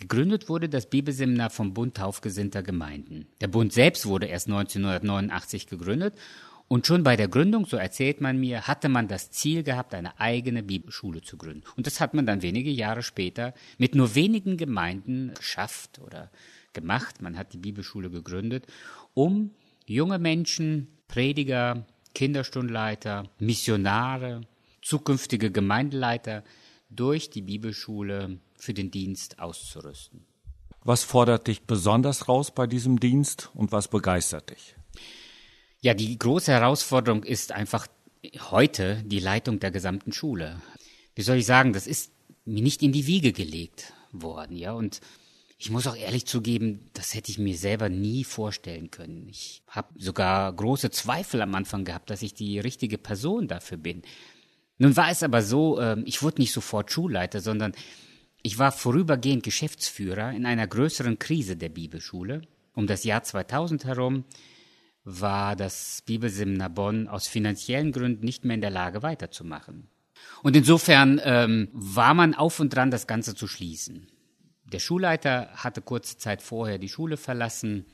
Gegründet 0.00 0.48
wurde 0.48 0.70
das 0.70 0.88
Bibelseminar 0.88 1.50
vom 1.50 1.74
Bund 1.74 1.98
Taufgesinnter 1.98 2.62
Gemeinden. 2.62 3.26
Der 3.42 3.48
Bund 3.48 3.72
selbst 3.72 4.06
wurde 4.06 4.26
erst 4.26 4.48
1989 4.48 5.66
gegründet 5.66 6.14
und 6.68 6.86
schon 6.86 7.02
bei 7.02 7.16
der 7.16 7.28
Gründung, 7.28 7.66
so 7.66 7.76
erzählt 7.76 8.22
man 8.22 8.40
mir, 8.40 8.66
hatte 8.66 8.88
man 8.88 9.08
das 9.08 9.30
Ziel 9.30 9.62
gehabt, 9.62 9.92
eine 9.92 10.18
eigene 10.18 10.62
Bibelschule 10.62 11.20
zu 11.20 11.36
gründen. 11.36 11.64
Und 11.76 11.86
das 11.86 12.00
hat 12.00 12.14
man 12.14 12.24
dann 12.24 12.40
wenige 12.40 12.70
Jahre 12.70 13.02
später 13.02 13.52
mit 13.76 13.94
nur 13.94 14.14
wenigen 14.14 14.56
Gemeinden 14.56 15.34
geschafft 15.34 15.98
oder 15.98 16.30
gemacht. 16.72 17.20
Man 17.20 17.36
hat 17.36 17.52
die 17.52 17.58
Bibelschule 17.58 18.08
gegründet, 18.08 18.66
um 19.12 19.50
junge 19.84 20.18
Menschen, 20.18 20.88
Prediger, 21.08 21.84
Kinderstundenleiter, 22.14 23.28
Missionare, 23.38 24.40
zukünftige 24.80 25.50
Gemeindeleiter 25.50 26.42
durch 26.88 27.28
die 27.28 27.42
Bibelschule 27.42 28.38
für 28.62 28.74
den 28.74 28.90
Dienst 28.90 29.38
auszurüsten. 29.38 30.26
Was 30.82 31.04
fordert 31.04 31.46
dich 31.46 31.62
besonders 31.62 32.28
raus 32.28 32.54
bei 32.54 32.66
diesem 32.66 33.00
Dienst 33.00 33.50
und 33.54 33.72
was 33.72 33.88
begeistert 33.88 34.50
dich? 34.50 34.76
Ja, 35.80 35.94
die 35.94 36.18
große 36.18 36.52
Herausforderung 36.52 37.22
ist 37.22 37.52
einfach 37.52 37.86
heute 38.50 39.02
die 39.04 39.20
Leitung 39.20 39.60
der 39.60 39.70
gesamten 39.70 40.12
Schule. 40.12 40.60
Wie 41.14 41.22
soll 41.22 41.36
ich 41.36 41.46
sagen, 41.46 41.72
das 41.72 41.86
ist 41.86 42.12
mir 42.44 42.62
nicht 42.62 42.82
in 42.82 42.92
die 42.92 43.06
Wiege 43.06 43.32
gelegt 43.32 43.92
worden, 44.12 44.56
ja, 44.56 44.72
und 44.72 45.00
ich 45.62 45.70
muss 45.70 45.86
auch 45.86 45.96
ehrlich 45.96 46.24
zugeben, 46.24 46.88
das 46.94 47.14
hätte 47.14 47.30
ich 47.30 47.38
mir 47.38 47.56
selber 47.56 47.90
nie 47.90 48.24
vorstellen 48.24 48.90
können. 48.90 49.28
Ich 49.28 49.62
habe 49.68 49.88
sogar 49.98 50.50
große 50.54 50.90
Zweifel 50.90 51.42
am 51.42 51.54
Anfang 51.54 51.84
gehabt, 51.84 52.08
dass 52.08 52.22
ich 52.22 52.32
die 52.32 52.58
richtige 52.58 52.96
Person 52.96 53.46
dafür 53.46 53.76
bin. 53.76 54.00
Nun 54.78 54.96
war 54.96 55.10
es 55.10 55.22
aber 55.22 55.42
so, 55.42 55.78
ähm, 55.78 56.04
ich 56.06 56.22
wurde 56.22 56.40
nicht 56.40 56.52
sofort 56.52 56.90
Schulleiter, 56.90 57.42
sondern 57.42 57.74
ich 58.42 58.58
war 58.58 58.72
vorübergehend 58.72 59.42
Geschäftsführer 59.42 60.32
in 60.32 60.46
einer 60.46 60.66
größeren 60.66 61.18
Krise 61.18 61.56
der 61.56 61.68
Bibelschule. 61.68 62.42
Um 62.74 62.86
das 62.86 63.04
Jahr 63.04 63.22
2000 63.22 63.84
herum 63.84 64.24
war 65.04 65.56
das 65.56 66.02
Bibelseminar 66.06 66.70
Bonn 66.70 67.08
aus 67.08 67.26
finanziellen 67.26 67.92
Gründen 67.92 68.24
nicht 68.24 68.44
mehr 68.44 68.54
in 68.54 68.60
der 68.60 68.70
Lage 68.70 69.02
weiterzumachen. 69.02 69.88
Und 70.42 70.56
insofern 70.56 71.20
ähm, 71.24 71.68
war 71.72 72.14
man 72.14 72.34
auf 72.34 72.60
und 72.60 72.74
dran, 72.74 72.90
das 72.90 73.06
Ganze 73.06 73.34
zu 73.34 73.46
schließen. 73.46 74.08
Der 74.64 74.78
Schulleiter 74.78 75.50
hatte 75.54 75.82
kurze 75.82 76.18
Zeit 76.18 76.42
vorher 76.42 76.78
die 76.78 76.88
Schule 76.88 77.16
verlassen 77.16 77.86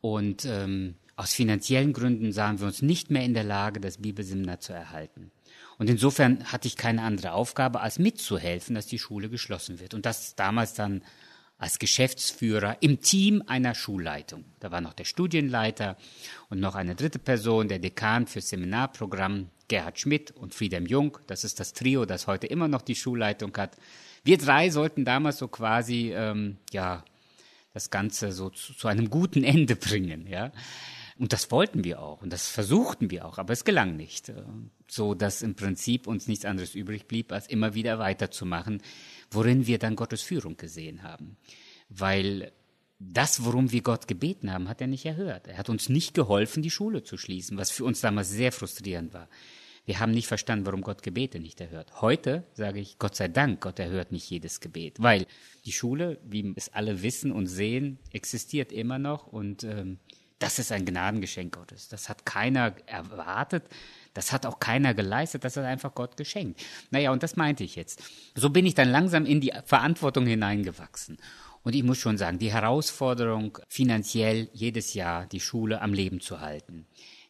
und 0.00 0.44
ähm, 0.44 0.96
aus 1.16 1.32
finanziellen 1.32 1.92
Gründen 1.92 2.32
sahen 2.32 2.58
wir 2.58 2.66
uns 2.66 2.82
nicht 2.82 3.10
mehr 3.10 3.24
in 3.24 3.34
der 3.34 3.44
Lage, 3.44 3.80
das 3.80 3.98
Bibelseminar 3.98 4.60
zu 4.60 4.72
erhalten. 4.72 5.30
Und 5.82 5.90
insofern 5.90 6.44
hatte 6.52 6.68
ich 6.68 6.76
keine 6.76 7.02
andere 7.02 7.32
Aufgabe, 7.32 7.80
als 7.80 7.98
mitzuhelfen, 7.98 8.76
dass 8.76 8.86
die 8.86 9.00
Schule 9.00 9.28
geschlossen 9.28 9.80
wird. 9.80 9.94
Und 9.94 10.06
das 10.06 10.36
damals 10.36 10.74
dann 10.74 11.02
als 11.58 11.80
Geschäftsführer 11.80 12.76
im 12.78 13.00
Team 13.00 13.42
einer 13.48 13.74
Schulleitung. 13.74 14.44
Da 14.60 14.70
war 14.70 14.80
noch 14.80 14.92
der 14.92 15.06
Studienleiter 15.06 15.96
und 16.50 16.60
noch 16.60 16.76
eine 16.76 16.94
dritte 16.94 17.18
Person, 17.18 17.66
der 17.66 17.80
Dekan 17.80 18.28
fürs 18.28 18.50
Seminarprogramm, 18.50 19.50
Gerhard 19.66 19.98
Schmidt 19.98 20.30
und 20.30 20.54
Friedem 20.54 20.86
Jung. 20.86 21.18
Das 21.26 21.42
ist 21.42 21.58
das 21.58 21.72
Trio, 21.72 22.04
das 22.04 22.28
heute 22.28 22.46
immer 22.46 22.68
noch 22.68 22.82
die 22.82 22.94
Schulleitung 22.94 23.52
hat. 23.56 23.76
Wir 24.22 24.38
drei 24.38 24.70
sollten 24.70 25.04
damals 25.04 25.38
so 25.38 25.48
quasi, 25.48 26.12
ähm, 26.14 26.58
ja, 26.70 27.02
das 27.74 27.90
Ganze 27.90 28.30
so 28.30 28.50
zu, 28.50 28.72
zu 28.72 28.86
einem 28.86 29.10
guten 29.10 29.42
Ende 29.42 29.74
bringen, 29.74 30.28
ja. 30.28 30.52
Und 31.22 31.32
das 31.32 31.52
wollten 31.52 31.84
wir 31.84 32.02
auch 32.02 32.20
und 32.20 32.32
das 32.32 32.48
versuchten 32.48 33.12
wir 33.12 33.24
auch, 33.24 33.38
aber 33.38 33.52
es 33.52 33.64
gelang 33.64 33.96
nicht. 33.96 34.28
Äh, 34.30 34.42
so 34.88 35.14
dass 35.14 35.42
im 35.42 35.54
Prinzip 35.54 36.08
uns 36.08 36.26
nichts 36.26 36.44
anderes 36.44 36.74
übrig 36.74 37.06
blieb, 37.06 37.30
als 37.30 37.46
immer 37.46 37.74
wieder 37.74 38.00
weiterzumachen, 38.00 38.82
worin 39.30 39.68
wir 39.68 39.78
dann 39.78 39.94
Gottes 39.94 40.22
Führung 40.22 40.56
gesehen 40.56 41.04
haben. 41.04 41.36
Weil 41.88 42.50
das, 42.98 43.44
worum 43.44 43.70
wir 43.70 43.82
Gott 43.82 44.08
gebeten 44.08 44.52
haben, 44.52 44.68
hat 44.68 44.80
er 44.80 44.88
nicht 44.88 45.06
erhört. 45.06 45.46
Er 45.46 45.58
hat 45.58 45.68
uns 45.68 45.88
nicht 45.88 46.12
geholfen, 46.12 46.60
die 46.60 46.72
Schule 46.72 47.04
zu 47.04 47.16
schließen, 47.16 47.56
was 47.56 47.70
für 47.70 47.84
uns 47.84 48.00
damals 48.00 48.28
sehr 48.28 48.50
frustrierend 48.50 49.14
war. 49.14 49.28
Wir 49.84 50.00
haben 50.00 50.10
nicht 50.10 50.26
verstanden, 50.26 50.66
warum 50.66 50.80
Gott 50.80 51.04
Gebete 51.04 51.38
nicht 51.38 51.60
erhört. 51.60 52.02
Heute 52.02 52.44
sage 52.52 52.80
ich, 52.80 52.98
Gott 52.98 53.14
sei 53.14 53.28
Dank, 53.28 53.60
Gott 53.60 53.78
erhört 53.78 54.10
nicht 54.10 54.28
jedes 54.28 54.58
Gebet, 54.58 55.00
weil 55.00 55.26
die 55.66 55.72
Schule, 55.72 56.18
wie 56.24 56.52
es 56.56 56.68
alle 56.72 57.02
wissen 57.02 57.30
und 57.30 57.46
sehen, 57.46 58.00
existiert 58.10 58.72
immer 58.72 58.98
noch 58.98 59.28
und 59.28 59.62
ähm, 59.62 59.98
das 60.42 60.58
ist 60.58 60.72
ein 60.72 60.84
Gnadengeschenk 60.84 61.54
Gottes. 61.54 61.88
Das 61.88 62.08
hat 62.08 62.26
keiner 62.26 62.74
erwartet, 62.86 63.64
das 64.14 64.32
hat 64.32 64.44
auch 64.44 64.58
keiner 64.58 64.92
geleistet, 64.92 65.44
das 65.44 65.56
hat 65.56 65.64
einfach 65.64 65.94
Gott 65.94 66.16
geschenkt. 66.16 66.60
Naja, 66.90 67.12
und 67.12 67.22
das 67.22 67.36
meinte 67.36 67.64
ich 67.64 67.76
jetzt. 67.76 68.02
So 68.34 68.50
bin 68.50 68.66
ich 68.66 68.74
dann 68.74 68.90
langsam 68.90 69.24
in 69.24 69.40
die 69.40 69.52
Verantwortung 69.64 70.26
hineingewachsen. 70.26 71.18
Und 71.62 71.74
ich 71.74 71.84
muss 71.84 71.98
schon 71.98 72.18
sagen, 72.18 72.38
die 72.38 72.52
Herausforderung, 72.52 73.58
finanziell 73.68 74.48
jedes 74.52 74.94
Jahr 74.94 75.26
die 75.26 75.40
Schule 75.40 75.80
am 75.80 75.94
Leben 75.94 76.20
zu 76.20 76.40
halten. 76.40 76.86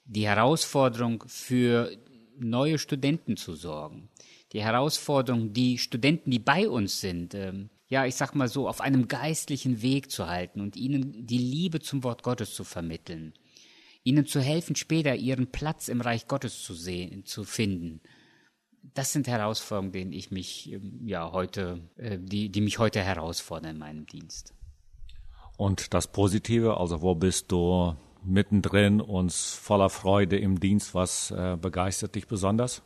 Die 0.07 0.27
Herausforderung 0.27 1.23
für 1.27 1.95
neue 2.39 2.79
Studenten 2.79 3.37
zu 3.37 3.55
sorgen. 3.55 4.09
Die 4.53 4.63
Herausforderung, 4.63 5.53
die 5.53 5.79
Studenten, 5.79 6.31
die 6.31 6.39
bei 6.39 6.69
uns 6.69 7.01
sind, 7.01 7.35
ähm, 7.35 7.71
ja, 7.93 8.07
ich 8.07 8.15
sag 8.15 8.35
mal 8.35 8.49
so, 8.49 8.71
auf 8.71 8.81
einem 8.81 9.07
geistlichen 9.07 9.83
Weg 9.83 10.11
zu 10.11 10.27
halten 10.27 10.63
und 10.63 10.77
ihnen 10.77 11.27
die 11.27 11.37
Liebe 11.37 11.79
zum 11.81 12.03
Wort 12.05 12.23
Gottes 12.23 12.55
zu 12.55 12.65
vermitteln. 12.65 13.35
Ihnen 14.03 14.25
zu 14.25 14.41
helfen, 14.41 14.77
später 14.77 15.15
ihren 15.15 15.53
Platz 15.53 15.89
im 15.89 16.01
Reich 16.01 16.27
Gottes 16.27 16.63
zu 16.63 16.73
sehen, 16.73 17.27
zu 17.27 17.45
finden. 17.45 18.01
Das 18.95 19.13
sind 19.13 19.29
Herausforderungen, 19.29 19.93
denen 19.93 20.13
ich 20.15 20.31
mich 20.31 20.73
ähm, 20.73 21.03
ja 21.05 21.33
heute, 21.33 21.87
äh, 21.99 22.17
die, 22.19 22.49
die 22.49 22.63
mich 22.63 22.79
heute 22.79 23.03
herausfordern 23.03 23.73
in 23.73 23.79
meinem 23.79 24.07
Dienst. 24.07 24.55
Und 25.59 25.93
das 25.93 26.11
Positive, 26.11 26.79
also 26.79 27.03
wo 27.03 27.15
bist 27.15 27.53
du 27.53 27.95
mittendrin 28.25 29.03
und 29.03 29.35
voller 29.35 29.91
Freude 29.91 30.39
im 30.39 30.61
Dienst. 30.61 30.95
Was 30.95 31.31
äh, 31.31 31.59
begeistert 31.61 32.15
dich 32.15 32.27
besonders? 32.27 32.81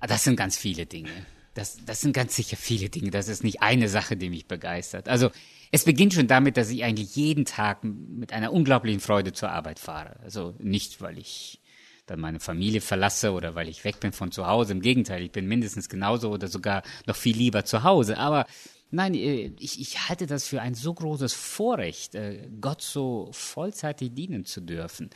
Ah, 0.00 0.06
das 0.06 0.24
sind 0.24 0.36
ganz 0.36 0.56
viele 0.56 0.86
Dinge. 0.86 1.10
Das, 1.56 1.78
das 1.86 2.02
sind 2.02 2.12
ganz 2.12 2.36
sicher 2.36 2.56
viele 2.56 2.90
Dinge. 2.90 3.10
Das 3.10 3.28
ist 3.28 3.42
nicht 3.42 3.62
eine 3.62 3.88
Sache, 3.88 4.16
die 4.16 4.28
mich 4.28 4.46
begeistert. 4.46 5.08
Also 5.08 5.30
es 5.72 5.84
beginnt 5.84 6.12
schon 6.12 6.28
damit, 6.28 6.56
dass 6.58 6.68
ich 6.68 6.84
eigentlich 6.84 7.16
jeden 7.16 7.46
Tag 7.46 7.82
mit 7.82 8.32
einer 8.32 8.52
unglaublichen 8.52 9.00
Freude 9.00 9.32
zur 9.32 9.50
Arbeit 9.50 9.78
fahre. 9.78 10.20
Also 10.20 10.54
nicht, 10.58 11.00
weil 11.00 11.18
ich 11.18 11.60
dann 12.04 12.20
meine 12.20 12.40
Familie 12.40 12.82
verlasse 12.82 13.32
oder 13.32 13.54
weil 13.54 13.68
ich 13.68 13.84
weg 13.84 14.00
bin 14.00 14.12
von 14.12 14.32
zu 14.32 14.46
Hause. 14.46 14.72
Im 14.72 14.82
Gegenteil, 14.82 15.22
ich 15.22 15.32
bin 15.32 15.46
mindestens 15.46 15.88
genauso 15.88 16.30
oder 16.30 16.46
sogar 16.48 16.82
noch 17.06 17.16
viel 17.16 17.36
lieber 17.36 17.64
zu 17.64 17.82
Hause. 17.82 18.18
Aber 18.18 18.46
Nein, 18.92 19.14
äh, 19.14 19.52
ich, 19.58 19.80
ich 19.80 20.08
halte 20.08 20.26
das 20.26 20.46
für 20.46 20.62
ein 20.62 20.74
so 20.74 20.94
großes 20.94 21.32
Vorrecht, 21.34 22.14
äh, 22.14 22.48
Gott 22.60 22.82
so 22.82 23.30
vollzeitig 23.32 24.14
dienen 24.14 24.44
zu 24.44 24.60
dürfen. 24.60 25.10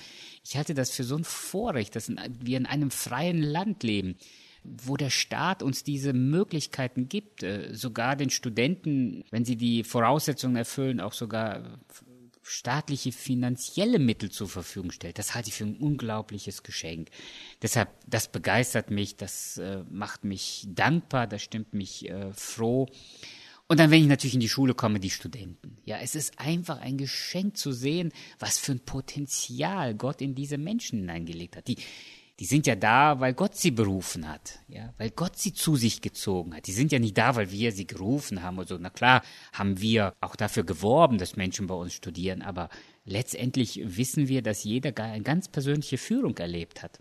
Ich 0.44 0.56
halte 0.56 0.74
das 0.74 0.90
für 0.90 1.04
so 1.04 1.16
ein 1.16 1.22
Vorrecht, 1.22 1.94
dass 1.94 2.08
wir 2.08 2.58
in 2.58 2.66
einem 2.66 2.90
freien 2.90 3.42
Land 3.42 3.84
leben, 3.84 4.16
wo 4.62 4.96
der 4.96 5.10
Staat 5.10 5.62
uns 5.62 5.84
diese 5.84 6.12
Möglichkeiten 6.12 7.08
gibt, 7.08 7.42
äh, 7.42 7.74
sogar 7.74 8.16
den 8.16 8.30
Studenten, 8.30 9.24
wenn 9.30 9.44
sie 9.44 9.56
die 9.56 9.84
Voraussetzungen 9.84 10.56
erfüllen, 10.56 11.00
auch 11.00 11.12
sogar 11.12 11.78
staatliche 12.42 13.12
finanzielle 13.12 13.98
Mittel 13.98 14.30
zur 14.30 14.48
Verfügung 14.48 14.90
stellt. 14.90 15.18
Das 15.18 15.34
halte 15.34 15.50
ich 15.50 15.54
für 15.54 15.64
ein 15.64 15.76
unglaubliches 15.76 16.62
Geschenk. 16.62 17.08
Deshalb, 17.62 17.90
das 18.06 18.28
begeistert 18.28 18.90
mich, 18.90 19.16
das 19.16 19.58
äh, 19.58 19.84
macht 19.88 20.24
mich 20.24 20.66
dankbar, 20.68 21.26
das 21.26 21.42
stimmt 21.42 21.74
mich 21.74 22.08
äh, 22.10 22.32
froh. 22.32 22.88
Und 23.68 23.78
dann, 23.78 23.92
wenn 23.92 24.02
ich 24.02 24.08
natürlich 24.08 24.34
in 24.34 24.40
die 24.40 24.48
Schule 24.48 24.74
komme, 24.74 24.98
die 24.98 25.10
Studenten. 25.10 25.78
Ja, 25.84 25.98
es 25.98 26.16
ist 26.16 26.40
einfach 26.40 26.80
ein 26.80 26.98
Geschenk 26.98 27.56
zu 27.56 27.70
sehen, 27.70 28.12
was 28.40 28.58
für 28.58 28.72
ein 28.72 28.80
Potenzial 28.80 29.94
Gott 29.94 30.20
in 30.20 30.34
diese 30.34 30.58
Menschen 30.58 30.98
hineingelegt 30.98 31.56
hat. 31.56 31.68
Die, 31.68 31.76
die 32.40 32.46
sind 32.46 32.66
ja 32.66 32.74
da, 32.74 33.20
weil 33.20 33.34
Gott 33.34 33.54
sie 33.54 33.70
berufen 33.70 34.26
hat, 34.26 34.60
ja, 34.66 34.94
weil 34.96 35.10
Gott 35.10 35.36
sie 35.36 35.52
zu 35.52 35.76
sich 35.76 36.00
gezogen 36.00 36.54
hat. 36.56 36.66
Die 36.66 36.72
sind 36.72 36.90
ja 36.90 36.98
nicht 36.98 37.18
da, 37.18 37.36
weil 37.36 37.50
wir 37.50 37.70
sie 37.70 37.86
gerufen 37.86 38.42
haben 38.42 38.58
oder 38.58 38.66
so. 38.66 38.78
Na 38.80 38.88
klar, 38.88 39.22
haben 39.52 39.78
wir 39.82 40.14
auch 40.22 40.36
dafür 40.36 40.64
geworben, 40.64 41.18
dass 41.18 41.36
Menschen 41.36 41.66
bei 41.66 41.74
uns 41.74 41.92
studieren, 41.92 42.40
aber 42.40 42.70
letztendlich 43.04 43.82
wissen 43.84 44.28
wir, 44.28 44.40
dass 44.40 44.64
jeder 44.64 44.96
eine 45.04 45.22
ganz 45.22 45.48
persönliche 45.48 45.98
Führung 45.98 46.36
erlebt 46.38 46.82
hat 46.82 47.00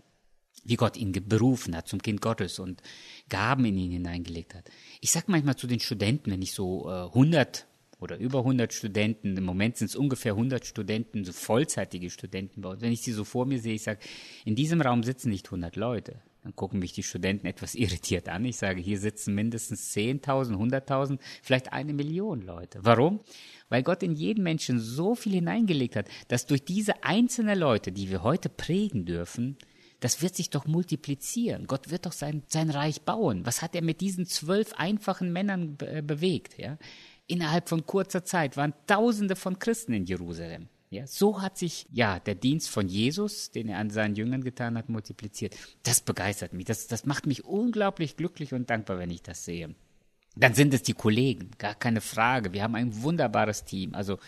wie 0.62 0.76
Gott 0.76 0.98
ihn 0.98 1.12
berufen 1.12 1.74
hat 1.74 1.88
zum 1.88 2.02
Kind 2.02 2.20
Gottes 2.20 2.58
und 2.58 2.82
Gaben 3.30 3.64
in 3.64 3.78
ihn 3.78 3.92
hineingelegt 3.92 4.54
hat. 4.54 4.70
Ich 5.00 5.10
sag 5.10 5.26
manchmal 5.26 5.56
zu 5.56 5.66
den 5.66 5.80
Studenten, 5.80 6.30
wenn 6.30 6.42
ich 6.42 6.52
so 6.52 6.86
äh, 6.86 7.06
100 7.06 7.66
oder 8.00 8.18
über 8.18 8.40
100 8.40 8.72
Studenten, 8.72 9.36
im 9.36 9.44
Moment 9.44 9.76
sind 9.76 9.88
es 9.88 9.96
ungefähr 9.96 10.32
100 10.32 10.64
Studenten, 10.66 11.24
so 11.24 11.32
vollzeitige 11.32 12.10
Studenten 12.10 12.62
bei 12.62 12.70
uns, 12.70 12.80
wenn 12.80 12.92
ich 12.92 13.02
sie 13.02 13.12
so 13.12 13.24
vor 13.24 13.46
mir 13.46 13.60
sehe, 13.60 13.74
ich 13.74 13.82
sage, 13.82 14.00
in 14.44 14.54
diesem 14.54 14.80
Raum 14.80 15.02
sitzen 15.02 15.30
nicht 15.30 15.46
100 15.46 15.76
Leute. 15.76 16.20
Dann 16.42 16.56
gucken 16.56 16.78
mich 16.78 16.92
die 16.92 17.02
Studenten 17.02 17.46
etwas 17.46 17.74
irritiert 17.76 18.28
an. 18.28 18.44
Ich 18.44 18.56
sage, 18.56 18.80
hier 18.80 18.98
sitzen 18.98 19.34
mindestens 19.34 19.94
10.000, 19.94 20.56
100.000, 20.56 21.18
vielleicht 21.42 21.72
eine 21.72 21.92
Million 21.92 22.40
Leute. 22.42 22.80
Warum? 22.82 23.20
Weil 23.68 23.82
Gott 23.82 24.02
in 24.02 24.14
jeden 24.14 24.42
Menschen 24.42 24.80
so 24.80 25.14
viel 25.14 25.34
hineingelegt 25.34 25.96
hat, 25.96 26.08
dass 26.28 26.46
durch 26.46 26.64
diese 26.64 27.04
einzelnen 27.04 27.58
Leute, 27.58 27.92
die 27.92 28.10
wir 28.10 28.22
heute 28.22 28.48
prägen 28.48 29.04
dürfen, 29.04 29.56
das 30.00 30.22
wird 30.22 30.34
sich 30.34 30.48
doch 30.48 30.66
multiplizieren. 30.66 31.66
Gott 31.66 31.90
wird 31.90 32.06
doch 32.06 32.12
sein, 32.12 32.42
sein 32.46 32.70
Reich 32.70 33.02
bauen. 33.02 33.44
Was 33.44 33.60
hat 33.60 33.74
er 33.74 33.82
mit 33.82 34.00
diesen 34.00 34.24
zwölf 34.24 34.72
einfachen 34.72 35.30
Männern 35.30 35.76
be 35.76 36.02
bewegt? 36.02 36.58
Ja? 36.58 36.78
Innerhalb 37.30 37.68
von 37.68 37.86
kurzer 37.86 38.24
Zeit 38.24 38.56
waren 38.56 38.74
Tausende 38.88 39.36
von 39.36 39.60
Christen 39.60 39.92
in 39.92 40.04
Jerusalem. 40.04 40.68
Ja, 40.90 41.06
so 41.06 41.40
hat 41.40 41.56
sich 41.56 41.86
ja 41.92 42.18
der 42.18 42.34
Dienst 42.34 42.68
von 42.68 42.88
Jesus, 42.88 43.52
den 43.52 43.68
er 43.68 43.78
an 43.78 43.90
seinen 43.90 44.16
Jüngern 44.16 44.42
getan 44.42 44.76
hat, 44.76 44.88
multipliziert. 44.88 45.54
Das 45.84 46.00
begeistert 46.00 46.52
mich. 46.54 46.64
Das, 46.64 46.88
das 46.88 47.06
macht 47.06 47.28
mich 47.28 47.44
unglaublich 47.44 48.16
glücklich 48.16 48.52
und 48.52 48.68
dankbar, 48.68 48.98
wenn 48.98 49.12
ich 49.12 49.22
das 49.22 49.44
sehe. 49.44 49.76
Dann 50.34 50.54
sind 50.54 50.74
es 50.74 50.82
die 50.82 50.94
Kollegen, 50.94 51.52
gar 51.56 51.76
keine 51.76 52.00
Frage. 52.00 52.52
Wir 52.52 52.64
haben 52.64 52.74
ein 52.74 53.00
wunderbares 53.00 53.64
Team. 53.64 53.94
Also 53.94 54.18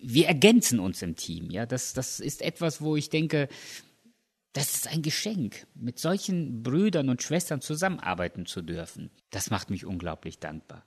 wir 0.00 0.26
ergänzen 0.26 0.80
uns 0.80 1.02
im 1.02 1.16
Team. 1.16 1.50
Ja, 1.50 1.66
das, 1.66 1.92
das 1.92 2.18
ist 2.18 2.40
etwas, 2.40 2.80
wo 2.80 2.96
ich 2.96 3.10
denke, 3.10 3.50
das 4.54 4.74
ist 4.74 4.88
ein 4.88 5.02
Geschenk, 5.02 5.66
mit 5.74 5.98
solchen 5.98 6.62
Brüdern 6.62 7.10
und 7.10 7.22
Schwestern 7.22 7.60
zusammenarbeiten 7.60 8.46
zu 8.46 8.62
dürfen. 8.62 9.10
Das 9.28 9.50
macht 9.50 9.68
mich 9.68 9.84
unglaublich 9.84 10.38
dankbar. 10.38 10.82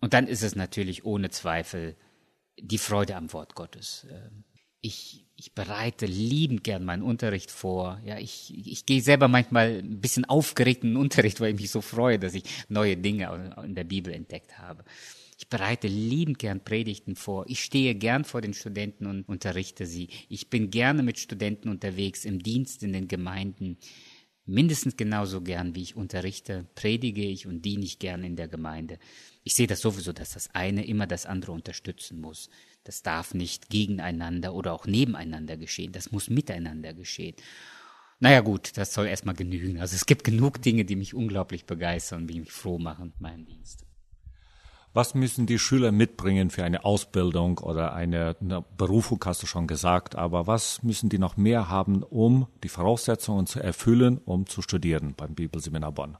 Und 0.00 0.14
dann 0.14 0.26
ist 0.26 0.42
es 0.42 0.56
natürlich 0.56 1.04
ohne 1.04 1.30
Zweifel 1.30 1.96
die 2.58 2.78
Freude 2.78 3.16
am 3.16 3.32
Wort 3.32 3.54
Gottes. 3.54 4.06
Ähm, 4.10 4.44
ich, 4.80 5.26
ich 5.36 5.52
bereite 5.54 6.06
liebend 6.06 6.64
gern 6.64 6.84
meinen 6.84 7.02
Unterricht 7.02 7.50
vor. 7.50 8.00
Ja, 8.04 8.18
ich, 8.18 8.52
ich 8.66 8.86
gehe 8.86 9.02
selber 9.02 9.28
manchmal 9.28 9.80
ein 9.80 10.00
bisschen 10.00 10.24
aufgeregt 10.24 10.84
in 10.84 10.90
den 10.90 10.96
Unterricht, 10.96 11.40
weil 11.40 11.54
ich 11.54 11.60
mich 11.60 11.70
so 11.70 11.82
freue, 11.82 12.18
dass 12.18 12.34
ich 12.34 12.44
neue 12.68 12.96
Dinge 12.96 13.54
in 13.64 13.74
der 13.74 13.84
Bibel 13.84 14.12
entdeckt 14.12 14.58
habe. 14.58 14.84
Ich 15.38 15.48
bereite 15.48 15.88
liebend 15.88 16.38
gern 16.38 16.62
Predigten 16.62 17.16
vor. 17.16 17.46
Ich 17.48 17.64
stehe 17.64 17.94
gern 17.94 18.24
vor 18.24 18.42
den 18.42 18.52
Studenten 18.52 19.06
und 19.06 19.28
unterrichte 19.28 19.86
sie. 19.86 20.08
Ich 20.28 20.50
bin 20.50 20.70
gerne 20.70 21.02
mit 21.02 21.18
Studenten 21.18 21.70
unterwegs 21.70 22.24
im 22.24 22.42
Dienst 22.42 22.82
in 22.82 22.92
den 22.92 23.08
Gemeinden. 23.08 23.78
Mindestens 24.44 24.96
genauso 24.96 25.40
gern, 25.40 25.74
wie 25.74 25.82
ich 25.82 25.96
unterrichte, 25.96 26.66
predige 26.74 27.22
ich 27.22 27.46
und 27.46 27.64
diene 27.64 27.84
ich 27.84 27.98
gern 27.98 28.22
in 28.22 28.36
der 28.36 28.48
Gemeinde. 28.48 28.98
Ich 29.42 29.54
sehe 29.54 29.66
das 29.66 29.80
sowieso, 29.80 30.12
dass 30.12 30.32
das 30.32 30.54
eine 30.54 30.86
immer 30.86 31.06
das 31.06 31.26
andere 31.26 31.52
unterstützen 31.52 32.20
muss. 32.20 32.50
Das 32.84 33.02
darf 33.02 33.34
nicht 33.34 33.70
gegeneinander 33.70 34.54
oder 34.54 34.72
auch 34.72 34.86
nebeneinander 34.86 35.56
geschehen. 35.56 35.92
Das 35.92 36.12
muss 36.12 36.28
miteinander 36.28 36.92
geschehen. 36.92 37.34
Naja 38.18 38.40
gut, 38.40 38.76
das 38.76 38.92
soll 38.92 39.06
erstmal 39.06 39.34
genügen. 39.34 39.80
Also 39.80 39.96
es 39.96 40.04
gibt 40.04 40.24
genug 40.24 40.60
Dinge, 40.60 40.84
die 40.84 40.96
mich 40.96 41.14
unglaublich 41.14 41.64
begeistern 41.64 42.20
und 42.20 42.26
mich 42.26 42.52
froh 42.52 42.78
machen 42.78 43.06
mit 43.06 43.20
meinem 43.20 43.46
Dienst. 43.46 43.86
Was 44.92 45.14
müssen 45.14 45.46
die 45.46 45.60
Schüler 45.60 45.92
mitbringen 45.92 46.50
für 46.50 46.64
eine 46.64 46.84
Ausbildung 46.84 47.58
oder 47.58 47.94
eine, 47.94 48.36
eine, 48.40 48.62
Berufung, 48.76 49.22
hast 49.24 49.40
du 49.40 49.46
schon 49.46 49.68
gesagt, 49.68 50.16
aber 50.16 50.48
was 50.48 50.82
müssen 50.82 51.08
die 51.08 51.18
noch 51.18 51.36
mehr 51.36 51.68
haben, 51.68 52.02
um 52.02 52.48
die 52.64 52.68
Voraussetzungen 52.68 53.46
zu 53.46 53.60
erfüllen, 53.60 54.18
um 54.18 54.46
zu 54.46 54.62
studieren 54.62 55.14
beim 55.16 55.34
Bibelseminar 55.34 55.92
Bonn? 55.92 56.18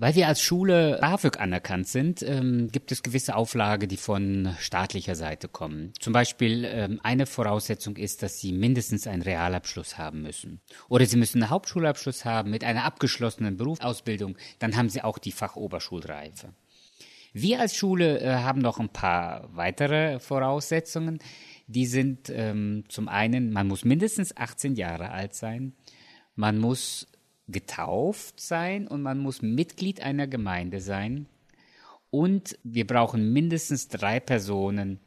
Weil 0.00 0.14
wir 0.14 0.28
als 0.28 0.40
Schule 0.40 0.96
BAföG 0.98 1.38
anerkannt 1.38 1.86
sind, 1.86 2.22
ähm, 2.22 2.68
gibt 2.72 2.90
es 2.90 3.02
gewisse 3.02 3.36
Auflagen, 3.36 3.86
die 3.86 3.98
von 3.98 4.56
staatlicher 4.58 5.14
Seite 5.14 5.46
kommen. 5.46 5.92
Zum 6.00 6.14
Beispiel 6.14 6.64
ähm, 6.64 7.00
eine 7.02 7.26
Voraussetzung 7.26 7.98
ist, 7.98 8.22
dass 8.22 8.40
Sie 8.40 8.52
mindestens 8.52 9.06
einen 9.06 9.20
Realabschluss 9.20 9.98
haben 9.98 10.22
müssen. 10.22 10.62
Oder 10.88 11.04
Sie 11.04 11.18
müssen 11.18 11.42
einen 11.42 11.50
Hauptschulabschluss 11.50 12.24
haben 12.24 12.50
mit 12.50 12.64
einer 12.64 12.84
abgeschlossenen 12.84 13.58
Berufsausbildung. 13.58 14.38
Dann 14.58 14.74
haben 14.74 14.88
Sie 14.88 15.02
auch 15.02 15.18
die 15.18 15.32
Fachoberschulreife. 15.32 16.54
Wir 17.34 17.60
als 17.60 17.76
Schule 17.76 18.20
äh, 18.20 18.36
haben 18.36 18.62
noch 18.62 18.80
ein 18.80 18.88
paar 18.88 19.54
weitere 19.54 20.18
Voraussetzungen. 20.18 21.18
Die 21.66 21.84
sind 21.84 22.30
ähm, 22.34 22.84
zum 22.88 23.06
einen, 23.06 23.52
man 23.52 23.68
muss 23.68 23.84
mindestens 23.84 24.34
18 24.34 24.76
Jahre 24.76 25.10
alt 25.10 25.34
sein. 25.34 25.74
Man 26.36 26.56
muss 26.56 27.06
getauft 27.52 28.40
sein 28.40 28.86
und 28.86 29.02
man 29.02 29.18
muss 29.18 29.42
Mitglied 29.42 30.00
einer 30.00 30.26
Gemeinde 30.26 30.80
sein. 30.80 31.26
Und 32.10 32.58
wir 32.64 32.86
brauchen 32.86 33.32
mindestens 33.32 33.88
drei 33.88 34.20
Personen. 34.20 34.98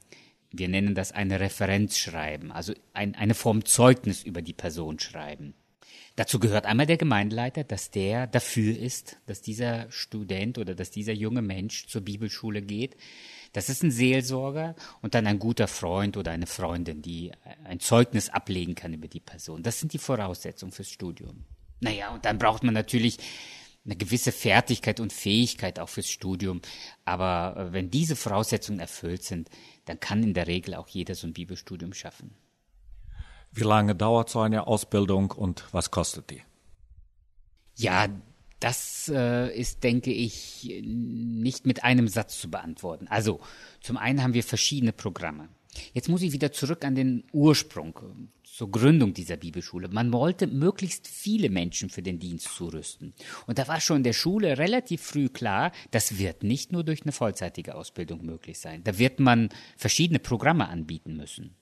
Wir 0.51 0.69
nennen 0.69 0.95
das 0.95 1.11
eine 1.11 1.39
Referenz 1.39 1.97
schreiben, 1.97 2.51
also 2.51 2.73
ein, 2.93 3.15
eine 3.15 3.33
Form 3.33 3.65
Zeugnis 3.65 4.23
über 4.23 4.41
die 4.41 4.53
Person 4.53 4.99
schreiben. 4.99 5.53
Dazu 6.15 6.39
gehört 6.39 6.65
einmal 6.65 6.85
der 6.85 6.97
Gemeindeleiter, 6.97 7.63
dass 7.63 7.89
der 7.89 8.27
dafür 8.27 8.77
ist, 8.77 9.17
dass 9.25 9.41
dieser 9.41 9.89
Student 9.89 10.59
oder 10.59 10.75
dass 10.75 10.91
dieser 10.91 11.13
junge 11.13 11.41
Mensch 11.41 11.87
zur 11.87 12.01
Bibelschule 12.01 12.61
geht. 12.61 12.95
Das 13.51 13.67
ist 13.67 13.83
ein 13.83 13.89
Seelsorger 13.89 14.75
und 15.01 15.15
dann 15.15 15.25
ein 15.25 15.39
guter 15.39 15.67
Freund 15.67 16.15
oder 16.15 16.31
eine 16.31 16.45
Freundin, 16.45 17.01
die 17.01 17.31
ein 17.63 17.79
Zeugnis 17.79 18.29
ablegen 18.29 18.75
kann 18.75 18.93
über 18.93 19.07
die 19.07 19.19
Person. 19.19 19.63
Das 19.63 19.79
sind 19.79 19.93
die 19.93 19.97
Voraussetzungen 19.97 20.71
fürs 20.71 20.89
Studium. 20.89 21.45
Naja, 21.83 22.13
und 22.13 22.25
dann 22.25 22.37
braucht 22.37 22.63
man 22.63 22.73
natürlich 22.73 23.17
eine 23.85 23.95
gewisse 23.95 24.31
Fertigkeit 24.31 24.99
und 24.99 25.11
Fähigkeit 25.11 25.79
auch 25.79 25.89
fürs 25.89 26.09
Studium. 26.09 26.61
Aber 27.05 27.57
äh, 27.57 27.73
wenn 27.73 27.89
diese 27.89 28.15
Voraussetzungen 28.15 28.79
erfüllt 28.79 29.23
sind, 29.23 29.49
dann 29.85 29.99
kann 29.99 30.23
in 30.23 30.33
der 30.33 30.47
Regel 30.47 30.75
auch 30.75 30.87
jeder 30.87 31.15
so 31.15 31.27
ein 31.27 31.33
Bibelstudium 31.33 31.93
schaffen. 31.93 32.33
Wie 33.51 33.63
lange 33.63 33.93
dauert 33.95 34.29
so 34.29 34.39
eine 34.39 34.65
Ausbildung 34.67 35.31
und 35.31 35.65
was 35.73 35.91
kostet 35.91 36.29
die? 36.31 36.41
Ja, 37.75 38.07
das 38.59 39.11
äh, 39.13 39.53
ist, 39.55 39.83
denke 39.83 40.11
ich, 40.11 40.81
nicht 40.81 41.65
mit 41.65 41.83
einem 41.83 42.07
Satz 42.07 42.39
zu 42.39 42.49
beantworten. 42.49 43.07
Also, 43.09 43.41
zum 43.81 43.97
einen 43.97 44.23
haben 44.23 44.33
wir 44.33 44.43
verschiedene 44.43 44.93
Programme. 44.93 45.49
Jetzt 45.93 46.09
muss 46.09 46.21
ich 46.21 46.31
wieder 46.31 46.51
zurück 46.51 46.85
an 46.85 46.95
den 46.95 47.23
Ursprung, 47.31 48.29
zur 48.43 48.69
Gründung 48.69 49.13
dieser 49.13 49.37
Bibelschule. 49.37 49.87
Man 49.87 50.13
wollte 50.13 50.45
möglichst 50.45 51.07
viele 51.07 51.49
Menschen 51.49 51.89
für 51.89 52.03
den 52.03 52.19
Dienst 52.19 52.53
zurüsten. 52.55 53.13
Und 53.47 53.57
da 53.57 53.67
war 53.67 53.81
schon 53.81 53.97
in 53.97 54.03
der 54.03 54.13
Schule 54.13 54.57
relativ 54.57 55.01
früh 55.01 55.29
klar, 55.29 55.71
das 55.91 56.19
wird 56.19 56.43
nicht 56.43 56.71
nur 56.71 56.83
durch 56.83 57.01
eine 57.01 57.11
vollzeitige 57.11 57.75
Ausbildung 57.75 58.23
möglich 58.23 58.59
sein. 58.59 58.83
Da 58.83 58.99
wird 58.99 59.19
man 59.19 59.49
verschiedene 59.75 60.19
Programme 60.19 60.69
anbieten 60.69 61.15
müssen. 61.17 61.55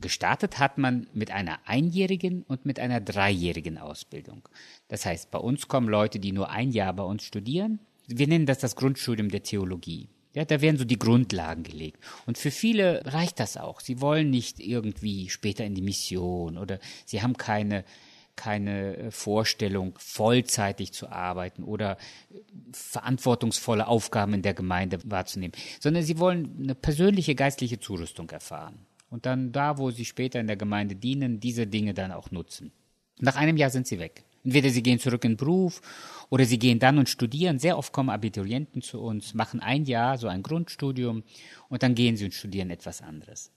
Gestartet 0.00 0.58
hat 0.58 0.78
man 0.78 1.08
mit 1.12 1.30
einer 1.30 1.58
einjährigen 1.66 2.42
und 2.42 2.64
mit 2.64 2.80
einer 2.80 3.02
dreijährigen 3.02 3.76
Ausbildung. 3.76 4.48
Das 4.88 5.04
heißt, 5.04 5.30
bei 5.30 5.38
uns 5.38 5.68
kommen 5.68 5.88
Leute, 5.88 6.18
die 6.18 6.32
nur 6.32 6.48
ein 6.48 6.70
Jahr 6.70 6.94
bei 6.94 7.02
uns 7.02 7.22
studieren. 7.22 7.80
Wir 8.06 8.26
nennen 8.26 8.46
das 8.46 8.58
das 8.58 8.76
Grundstudium 8.76 9.28
der 9.28 9.42
Theologie. 9.42 10.08
Ja, 10.32 10.44
da 10.44 10.60
werden 10.60 10.76
so 10.76 10.84
die 10.84 10.98
Grundlagen 10.98 11.64
gelegt. 11.64 11.98
Und 12.26 12.38
für 12.38 12.52
viele 12.52 13.02
reicht 13.04 13.40
das 13.40 13.56
auch. 13.56 13.80
Sie 13.80 14.00
wollen 14.00 14.30
nicht 14.30 14.60
irgendwie 14.60 15.28
später 15.28 15.64
in 15.64 15.74
die 15.74 15.82
Mission 15.82 16.56
oder 16.56 16.78
sie 17.04 17.20
haben 17.20 17.36
keine, 17.36 17.84
keine 18.36 18.96
äh, 18.96 19.10
Vorstellung, 19.10 19.94
vollzeitig 19.98 20.92
zu 20.92 21.08
arbeiten 21.08 21.64
oder 21.64 21.96
äh, 22.32 22.36
verantwortungsvolle 22.72 23.88
Aufgaben 23.88 24.34
in 24.34 24.42
der 24.42 24.54
Gemeinde 24.54 24.98
wahrzunehmen, 25.04 25.52
sondern 25.80 26.04
sie 26.04 26.18
wollen 26.18 26.56
eine 26.62 26.76
persönliche 26.76 27.34
geistliche 27.34 27.80
Zurüstung 27.80 28.30
erfahren. 28.30 28.86
Und 29.10 29.26
dann 29.26 29.50
da, 29.50 29.78
wo 29.78 29.90
sie 29.90 30.04
später 30.04 30.38
in 30.38 30.46
der 30.46 30.56
Gemeinde 30.56 30.94
dienen, 30.94 31.40
diese 31.40 31.66
Dinge 31.66 31.94
dann 31.94 32.12
auch 32.12 32.30
nutzen. 32.30 32.70
Nach 33.18 33.34
einem 33.34 33.56
Jahr 33.56 33.70
sind 33.70 33.88
sie 33.88 33.98
weg. 33.98 34.24
Entweder 34.44 34.70
sie 34.70 34.82
gehen 34.82 34.98
zurück 34.98 35.24
in 35.24 35.32
den 35.32 35.36
Beruf 35.36 35.82
oder 36.30 36.44
sie 36.44 36.58
gehen 36.58 36.78
dann 36.78 36.98
und 36.98 37.08
studieren. 37.08 37.58
Sehr 37.58 37.76
oft 37.76 37.92
kommen 37.92 38.10
Abiturienten 38.10 38.82
zu 38.82 39.00
uns, 39.00 39.34
machen 39.34 39.60
ein 39.60 39.84
Jahr 39.84 40.16
so 40.18 40.28
ein 40.28 40.42
Grundstudium 40.42 41.22
und 41.68 41.82
dann 41.82 41.94
gehen 41.94 42.16
sie 42.16 42.24
und 42.24 42.34
studieren 42.34 42.70
etwas 42.70 43.02
anderes. 43.02 43.52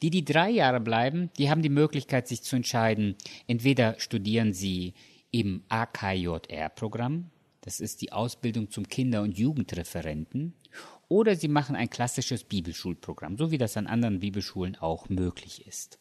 Die, 0.00 0.10
die 0.10 0.24
drei 0.24 0.50
Jahre 0.50 0.80
bleiben, 0.80 1.30
die 1.38 1.50
haben 1.50 1.62
die 1.62 1.68
Möglichkeit, 1.68 2.28
sich 2.28 2.42
zu 2.42 2.54
entscheiden, 2.54 3.16
entweder 3.48 3.98
studieren 3.98 4.52
sie 4.52 4.94
im 5.32 5.64
AKJR-Programm, 5.68 7.30
das 7.62 7.80
ist 7.80 8.00
die 8.00 8.12
Ausbildung 8.12 8.70
zum 8.70 8.88
Kinder- 8.88 9.22
und 9.22 9.36
Jugendreferenten, 9.36 10.54
oder 11.08 11.34
sie 11.34 11.48
machen 11.48 11.74
ein 11.74 11.90
klassisches 11.90 12.44
Bibelschulprogramm, 12.44 13.36
so 13.36 13.50
wie 13.50 13.58
das 13.58 13.76
an 13.76 13.86
anderen 13.86 14.20
Bibelschulen 14.20 14.76
auch 14.76 15.08
möglich 15.08 15.66
ist. 15.66 15.98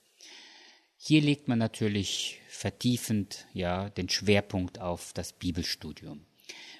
Hier 0.98 1.22
legt 1.22 1.48
man 1.48 1.60
natürlich 1.60 2.42
vertiefend 2.50 3.46
ja 3.54 3.90
den 3.90 4.10
Schwerpunkt 4.10 4.82
auf 4.82 5.14
das 5.14 5.32
Bibelstudium. 5.32 6.26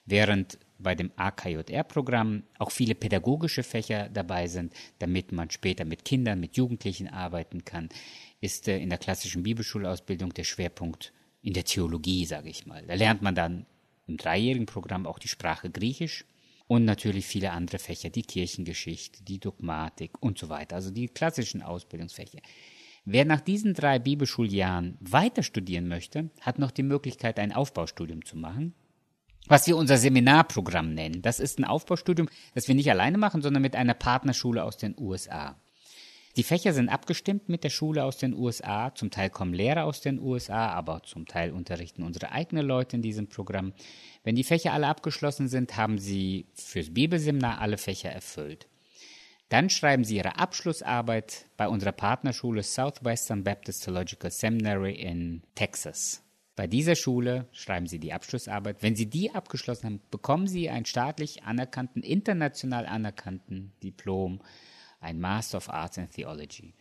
Während 0.06 0.58
bei 0.80 0.96
dem 0.96 1.12
AKJR-Programm 1.16 2.44
auch 2.58 2.72
viele 2.72 2.96
pädagogische 2.96 3.64
Fächer 3.64 4.10
dabei 4.10 4.48
sind, 4.48 4.74
damit 5.00 5.32
man 5.32 5.50
später 5.52 5.86
mit 5.86 6.04
Kindern, 6.04 6.40
mit 6.40 6.58
Jugendlichen 6.58 7.08
arbeiten 7.10 7.64
kann, 7.64 7.90
ist 8.42 8.68
äh, 8.68 8.78
in 8.80 8.90
der 8.90 8.98
klassischen 8.98 9.44
Bibelschulausbildung 9.44 10.34
der 10.34 10.46
Schwerpunkt 10.46 11.14
in 11.42 11.54
der 11.54 11.66
Theologie, 11.66 12.26
sage 12.26 12.50
ich 12.50 12.66
mal. 12.66 12.86
Da 12.86 12.94
lernt 12.96 13.22
man 13.22 13.36
dann 13.36 13.66
im 14.08 14.18
dreijährigen 14.18 14.66
Programm 14.66 15.06
auch 15.06 15.20
die 15.20 15.28
Sprache 15.28 15.70
Griechisch 15.70 16.26
und 16.68 16.86
natürlich 16.86 17.26
viele 17.26 17.52
andere 17.52 17.80
Fächer, 17.80 18.10
die 18.10 18.24
Kirchengeschichte, 18.24 19.24
die 19.24 19.40
Dogmatik 19.40 20.22
und 20.22 20.38
so 20.38 20.50
weiter, 20.50 20.76
also 20.76 20.92
die 20.92 21.08
klassischen 21.08 21.62
Ausbildungsfächer. 21.62 22.40
Wer 23.10 23.24
nach 23.24 23.40
diesen 23.40 23.74
drei 23.74 24.00
Bibelschuljahren 24.00 24.98
weiter 25.00 25.42
studieren 25.42 25.88
möchte, 25.88 26.30
hat 26.42 26.60
noch 26.60 26.72
die 26.72 26.84
Möglichkeit, 26.84 27.40
ein 27.40 27.54
Aufbaustudium 27.54 28.26
zu 28.26 28.36
machen, 28.36 28.74
was 29.48 29.66
wir 29.66 29.78
unser 29.78 29.96
Seminarprogramm 29.96 30.94
nennen. 30.94 31.22
Das 31.22 31.40
ist 31.40 31.58
ein 31.58 31.64
Aufbaustudium, 31.64 32.28
das 32.54 32.68
wir 32.68 32.76
nicht 32.76 32.92
alleine 32.92 33.18
machen, 33.18 33.42
sondern 33.42 33.62
mit 33.62 33.78
einer 33.78 33.94
Partnerschule 33.94 34.62
aus 34.62 34.76
den 34.76 34.94
USA. 35.00 35.56
Die 36.36 36.44
Fächer 36.44 36.74
sind 36.74 36.90
abgestimmt 36.90 37.48
mit 37.48 37.64
der 37.64 37.70
Schule 37.70 38.04
aus 38.04 38.18
den 38.18 38.34
USA. 38.34 38.94
Zum 38.94 39.10
Teil 39.10 39.30
kommen 39.30 39.54
Lehrer 39.54 39.86
aus 39.86 40.02
den 40.02 40.20
USA, 40.20 40.68
aber 40.72 41.02
zum 41.04 41.26
Teil 41.28 41.52
unterrichten 41.52 42.04
unsere 42.04 42.34
eigenen 42.34 42.66
Leute 42.66 42.98
in 42.98 43.02
diesem 43.02 43.30
Programm. 43.30 43.72
Wenn 44.26 44.36
die 44.36 44.44
Fächer 44.44 44.74
alle 44.74 44.88
abgeschlossen 44.88 45.48
sind, 45.48 45.78
haben 45.78 45.98
sie 45.98 46.48
fürs 46.56 46.94
Bibelseminar 46.94 47.62
alle 47.62 47.78
Fächer 47.78 48.10
erfüllt. 48.10 48.68
Dann 49.50 49.70
schreiben 49.70 50.04
Sie 50.04 50.18
Ihre 50.18 50.38
Abschlussarbeit 50.38 51.46
bei 51.56 51.68
unserer 51.70 51.94
Partnerschule 51.94 52.64
Southwestern 52.64 53.44
Baptist 53.44 53.84
Theological 53.86 54.30
Seminary 54.30 54.96
in 54.96 55.44
Texas. 55.56 56.22
Bei 56.58 56.68
dieser 56.68 56.96
Schule 56.96 57.48
schreiben 57.52 57.88
Sie 57.88 58.00
die 58.00 58.14
Abschlussarbeit. 58.14 58.82
Wenn 58.82 58.96
Sie 58.96 59.10
die 59.10 59.34
abgeschlossen 59.34 59.86
haben, 59.86 60.02
bekommen 60.12 60.48
Sie 60.48 60.70
einen 60.70 60.86
staatlich 60.86 61.44
anerkannten, 61.44 62.04
international 62.04 62.86
anerkannten 62.88 63.72
Diplom, 63.84 64.42
ein 65.00 65.20
Master 65.20 65.60
of 65.60 65.70
Arts 65.70 65.98
in 65.98 66.10
Theology. 66.10 66.74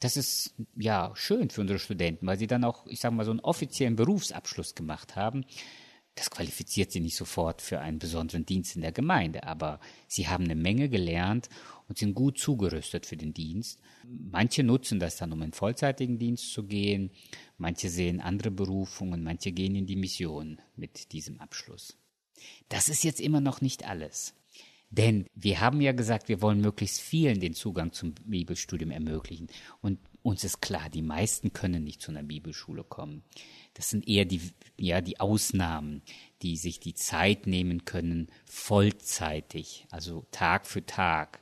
Das 0.00 0.16
ist 0.16 0.54
ja 0.74 1.12
schön 1.14 1.50
für 1.50 1.60
unsere 1.60 1.78
Studenten, 1.78 2.26
weil 2.26 2.38
sie 2.38 2.48
dann 2.48 2.64
auch, 2.64 2.86
ich 2.88 2.98
sage 2.98 3.14
mal, 3.14 3.24
so 3.24 3.30
einen 3.30 3.38
offiziellen 3.38 3.94
Berufsabschluss 3.94 4.74
gemacht 4.74 5.14
haben. 5.14 5.44
Das 6.14 6.30
qualifiziert 6.30 6.92
sie 6.92 7.00
nicht 7.00 7.16
sofort 7.16 7.62
für 7.62 7.80
einen 7.80 7.98
besonderen 7.98 8.44
Dienst 8.44 8.76
in 8.76 8.82
der 8.82 8.92
Gemeinde, 8.92 9.44
aber 9.44 9.80
sie 10.06 10.28
haben 10.28 10.44
eine 10.44 10.54
Menge 10.54 10.90
gelernt 10.90 11.48
und 11.88 11.98
sind 11.98 12.14
gut 12.14 12.38
zugerüstet 12.38 13.06
für 13.06 13.16
den 13.16 13.32
Dienst. 13.32 13.80
Manche 14.04 14.62
nutzen 14.62 15.00
das 15.00 15.16
dann, 15.16 15.32
um 15.32 15.40
in 15.42 15.52
vollzeitigen 15.52 16.18
Dienst 16.18 16.52
zu 16.52 16.64
gehen, 16.64 17.10
manche 17.56 17.88
sehen 17.88 18.20
andere 18.20 18.50
Berufungen, 18.50 19.22
manche 19.22 19.52
gehen 19.52 19.74
in 19.74 19.86
die 19.86 19.96
Mission 19.96 20.60
mit 20.76 21.12
diesem 21.12 21.40
Abschluss. 21.40 21.96
Das 22.68 22.88
ist 22.88 23.04
jetzt 23.04 23.20
immer 23.20 23.40
noch 23.40 23.60
nicht 23.60 23.88
alles. 23.88 24.34
Denn 24.90 25.24
wir 25.34 25.60
haben 25.60 25.80
ja 25.80 25.92
gesagt, 25.92 26.28
wir 26.28 26.42
wollen 26.42 26.60
möglichst 26.60 27.00
vielen 27.00 27.40
den 27.40 27.54
Zugang 27.54 27.92
zum 27.92 28.14
Bibelstudium 28.26 28.90
ermöglichen. 28.90 29.48
Und 29.80 29.98
uns 30.22 30.44
ist 30.44 30.60
klar, 30.60 30.88
die 30.88 31.02
meisten 31.02 31.52
können 31.52 31.84
nicht 31.84 32.00
zu 32.00 32.10
einer 32.10 32.22
Bibelschule 32.22 32.84
kommen. 32.84 33.22
Das 33.74 33.90
sind 33.90 34.06
eher 34.06 34.24
die, 34.24 34.40
ja, 34.76 35.00
die 35.00 35.20
Ausnahmen, 35.20 36.02
die 36.42 36.56
sich 36.56 36.80
die 36.80 36.94
Zeit 36.94 37.46
nehmen 37.46 37.84
können, 37.84 38.28
vollzeitig, 38.44 39.86
also 39.90 40.26
Tag 40.30 40.66
für 40.66 40.84
Tag 40.84 41.40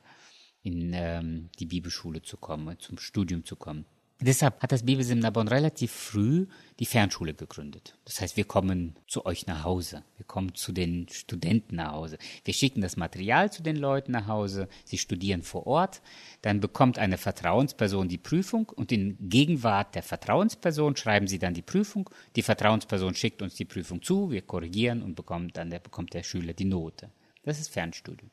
in 0.63 0.91
ähm, 0.93 1.49
die 1.59 1.65
Bibelschule 1.65 2.21
zu 2.21 2.37
kommen, 2.37 2.79
zum 2.79 2.97
Studium 2.97 3.45
zu 3.45 3.55
kommen. 3.55 3.85
Deshalb 4.23 4.61
hat 4.61 4.71
das 4.71 4.85
Bibelseminar 4.85 5.31
Bonn 5.31 5.47
relativ 5.47 5.91
früh 5.91 6.45
die 6.79 6.85
Fernschule 6.85 7.33
gegründet. 7.33 7.97
Das 8.05 8.21
heißt, 8.21 8.37
wir 8.37 8.43
kommen 8.43 8.95
zu 9.07 9.25
euch 9.25 9.47
nach 9.47 9.63
Hause. 9.63 10.03
Wir 10.17 10.27
kommen 10.27 10.53
zu 10.53 10.71
den 10.71 11.07
Studenten 11.09 11.77
nach 11.77 11.93
Hause. 11.93 12.19
Wir 12.45 12.53
schicken 12.53 12.81
das 12.81 12.97
Material 12.97 13.51
zu 13.51 13.63
den 13.63 13.75
Leuten 13.75 14.11
nach 14.11 14.27
Hause. 14.27 14.67
Sie 14.85 14.99
studieren 14.99 15.41
vor 15.41 15.65
Ort. 15.65 16.03
Dann 16.43 16.59
bekommt 16.59 16.99
eine 16.99 17.17
Vertrauensperson 17.17 18.09
die 18.09 18.19
Prüfung 18.19 18.69
und 18.69 18.91
in 18.91 19.17
Gegenwart 19.27 19.95
der 19.95 20.03
Vertrauensperson 20.03 20.95
schreiben 20.95 21.25
sie 21.25 21.39
dann 21.39 21.55
die 21.55 21.63
Prüfung. 21.63 22.07
Die 22.35 22.43
Vertrauensperson 22.43 23.15
schickt 23.15 23.41
uns 23.41 23.55
die 23.55 23.65
Prüfung 23.65 24.03
zu. 24.03 24.29
Wir 24.29 24.43
korrigieren 24.43 25.01
und 25.01 25.15
bekommt 25.15 25.57
dann 25.57 25.71
der, 25.71 25.79
bekommt 25.79 26.13
der 26.13 26.21
Schüler 26.21 26.53
die 26.53 26.65
Note. 26.65 27.09
Das 27.41 27.59
ist 27.59 27.69
Fernstudium. 27.69 28.29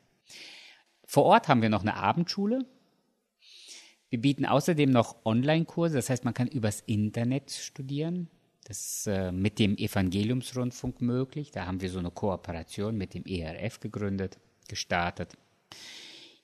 Vor 1.07 1.23
Ort 1.23 1.47
haben 1.47 1.63
wir 1.63 1.69
noch 1.69 1.81
eine 1.81 1.95
Abendschule. 1.95 2.67
Wir 4.09 4.19
bieten 4.19 4.45
außerdem 4.45 4.89
noch 4.89 5.17
Online-Kurse, 5.25 5.95
das 5.95 6.09
heißt, 6.09 6.25
man 6.25 6.33
kann 6.33 6.47
übers 6.47 6.81
Internet 6.85 7.51
studieren. 7.51 8.27
Das 8.65 8.79
ist 8.79 9.07
äh, 9.07 9.31
mit 9.31 9.57
dem 9.59 9.77
Evangeliumsrundfunk 9.77 11.01
möglich. 11.01 11.51
Da 11.51 11.65
haben 11.65 11.81
wir 11.81 11.89
so 11.89 11.99
eine 11.99 12.11
Kooperation 12.11 12.97
mit 12.97 13.13
dem 13.13 13.25
ERF 13.25 13.79
gegründet, 13.79 14.37
gestartet. 14.67 15.33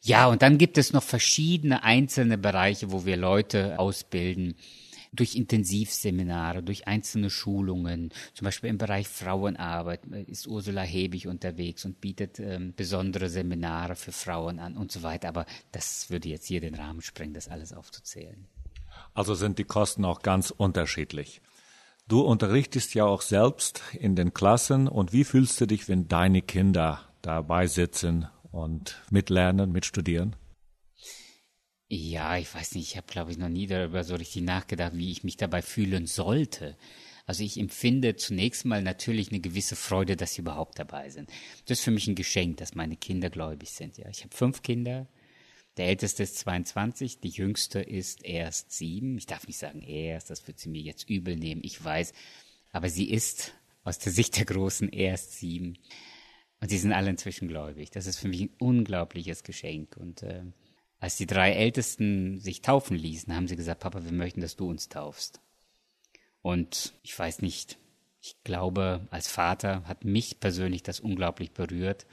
Ja, 0.01 0.27
und 0.27 0.41
dann 0.41 0.57
gibt 0.59 0.77
es 0.77 0.93
noch 0.93 1.03
verschiedene 1.03 1.83
einzelne 1.83 2.37
Bereiche, 2.37 2.91
wo 2.91 3.05
wir 3.05 3.17
Leute 3.17 3.79
ausbilden 3.79 4.55
durch 5.15 5.35
Intensivseminare, 5.35 6.63
durch 6.63 6.87
einzelne 6.87 7.29
Schulungen, 7.29 8.11
zum 8.33 8.45
Beispiel 8.45 8.69
im 8.69 8.77
Bereich 8.77 9.07
Frauenarbeit 9.07 10.01
äh, 10.11 10.23
ist 10.23 10.47
Ursula 10.47 10.81
Hebig 10.81 11.27
unterwegs 11.27 11.85
und 11.85 12.01
bietet 12.01 12.39
ähm, 12.39 12.73
besondere 12.75 13.29
Seminare 13.29 13.95
für 13.95 14.11
Frauen 14.11 14.59
an 14.59 14.77
und 14.77 14.91
so 14.91 15.03
weiter. 15.03 15.29
Aber 15.29 15.45
das 15.71 16.09
würde 16.09 16.29
jetzt 16.29 16.45
hier 16.45 16.61
den 16.61 16.75
Rahmen 16.75 17.01
sprengen, 17.01 17.33
das 17.33 17.47
alles 17.47 17.73
aufzuzählen. 17.73 18.45
Also 19.13 19.33
sind 19.33 19.59
die 19.59 19.63
Kosten 19.63 20.05
auch 20.05 20.21
ganz 20.21 20.51
unterschiedlich. 20.51 21.41
Du 22.07 22.21
unterrichtest 22.21 22.93
ja 22.93 23.05
auch 23.05 23.21
selbst 23.21 23.81
in 23.93 24.15
den 24.15 24.33
Klassen 24.33 24.87
und 24.87 25.11
wie 25.11 25.23
fühlst 25.23 25.59
du 25.59 25.65
dich, 25.65 25.89
wenn 25.89 26.07
deine 26.07 26.41
Kinder 26.41 27.01
dabei 27.21 27.65
sitzen 27.65 28.27
und 28.51 29.01
mitlernen, 29.09 29.71
mitstudieren? 29.71 30.35
Ja, 31.87 32.37
ich 32.37 32.53
weiß 32.53 32.75
nicht, 32.75 32.89
ich 32.89 32.97
habe, 32.97 33.07
glaube 33.07 33.31
ich, 33.31 33.37
noch 33.37 33.49
nie 33.49 33.67
darüber 33.67 34.03
so 34.03 34.15
richtig 34.15 34.41
nachgedacht, 34.43 34.93
wie 34.95 35.11
ich 35.11 35.23
mich 35.23 35.37
dabei 35.37 35.61
fühlen 35.61 36.07
sollte. 36.07 36.75
Also 37.27 37.43
ich 37.43 37.59
empfinde 37.59 38.15
zunächst 38.15 38.65
mal 38.65 38.81
natürlich 38.81 39.29
eine 39.29 39.39
gewisse 39.39 39.75
Freude, 39.75 40.15
dass 40.15 40.33
sie 40.33 40.41
überhaupt 40.41 40.79
dabei 40.79 41.09
sind. 41.09 41.29
Das 41.65 41.79
ist 41.79 41.83
für 41.83 41.91
mich 41.91 42.07
ein 42.07 42.15
Geschenk, 42.15 42.57
dass 42.57 42.75
meine 42.75 42.97
Kinder 42.97 43.29
gläubig 43.29 43.71
sind. 43.71 43.97
Ja, 43.97 44.09
ich 44.09 44.23
habe 44.23 44.35
fünf 44.35 44.61
Kinder. 44.63 45.07
Der 45.77 45.87
älteste 45.87 46.23
ist 46.23 46.37
22, 46.39 47.19
die 47.19 47.29
jüngste 47.29 47.81
ist 47.81 48.23
erst 48.23 48.71
sieben. 48.71 49.17
Ich 49.17 49.25
darf 49.25 49.45
nicht 49.45 49.59
sagen 49.59 49.81
erst, 49.81 50.29
das 50.29 50.47
wird 50.47 50.59
sie 50.59 50.69
mir 50.69 50.81
jetzt 50.81 51.09
übel 51.09 51.35
nehmen, 51.35 51.61
ich 51.63 51.83
weiß. 51.83 52.13
Aber 52.71 52.89
sie 52.89 53.09
ist 53.09 53.53
aus 53.83 53.99
der 53.99 54.11
Sicht 54.11 54.37
der 54.37 54.45
Großen 54.45 54.89
erst 54.89 55.37
sieben. 55.37 55.77
Und 56.61 56.69
sie 56.69 56.77
sind 56.77 56.93
alle 56.93 57.09
inzwischen 57.09 57.47
gläubig. 57.47 57.91
Das 57.91 58.07
ist 58.07 58.17
für 58.17 58.27
mich 58.27 58.41
ein 58.41 58.53
unglaubliches 58.57 59.43
Geschenk. 59.43 59.97
Und 59.97 60.23
äh, 60.23 60.43
als 60.99 61.17
die 61.17 61.27
drei 61.27 61.51
Ältesten 61.51 62.39
sich 62.39 62.61
taufen 62.61 62.97
ließen, 62.97 63.35
haben 63.35 63.47
sie 63.47 63.55
gesagt, 63.55 63.81
Papa, 63.81 64.03
wir 64.03 64.11
möchten, 64.11 64.41
dass 64.41 64.55
du 64.55 64.69
uns 64.69 64.89
taufst. 64.89 65.41
Und 66.41 66.93
ich 67.03 67.17
weiß 67.17 67.41
nicht, 67.41 67.77
ich 68.21 68.35
glaube, 68.43 69.07
als 69.11 69.27
Vater 69.27 69.83
hat 69.87 70.03
mich 70.03 70.39
persönlich 70.39 70.83
das 70.83 70.99
unglaublich 70.99 71.51
berührt. 71.51 72.05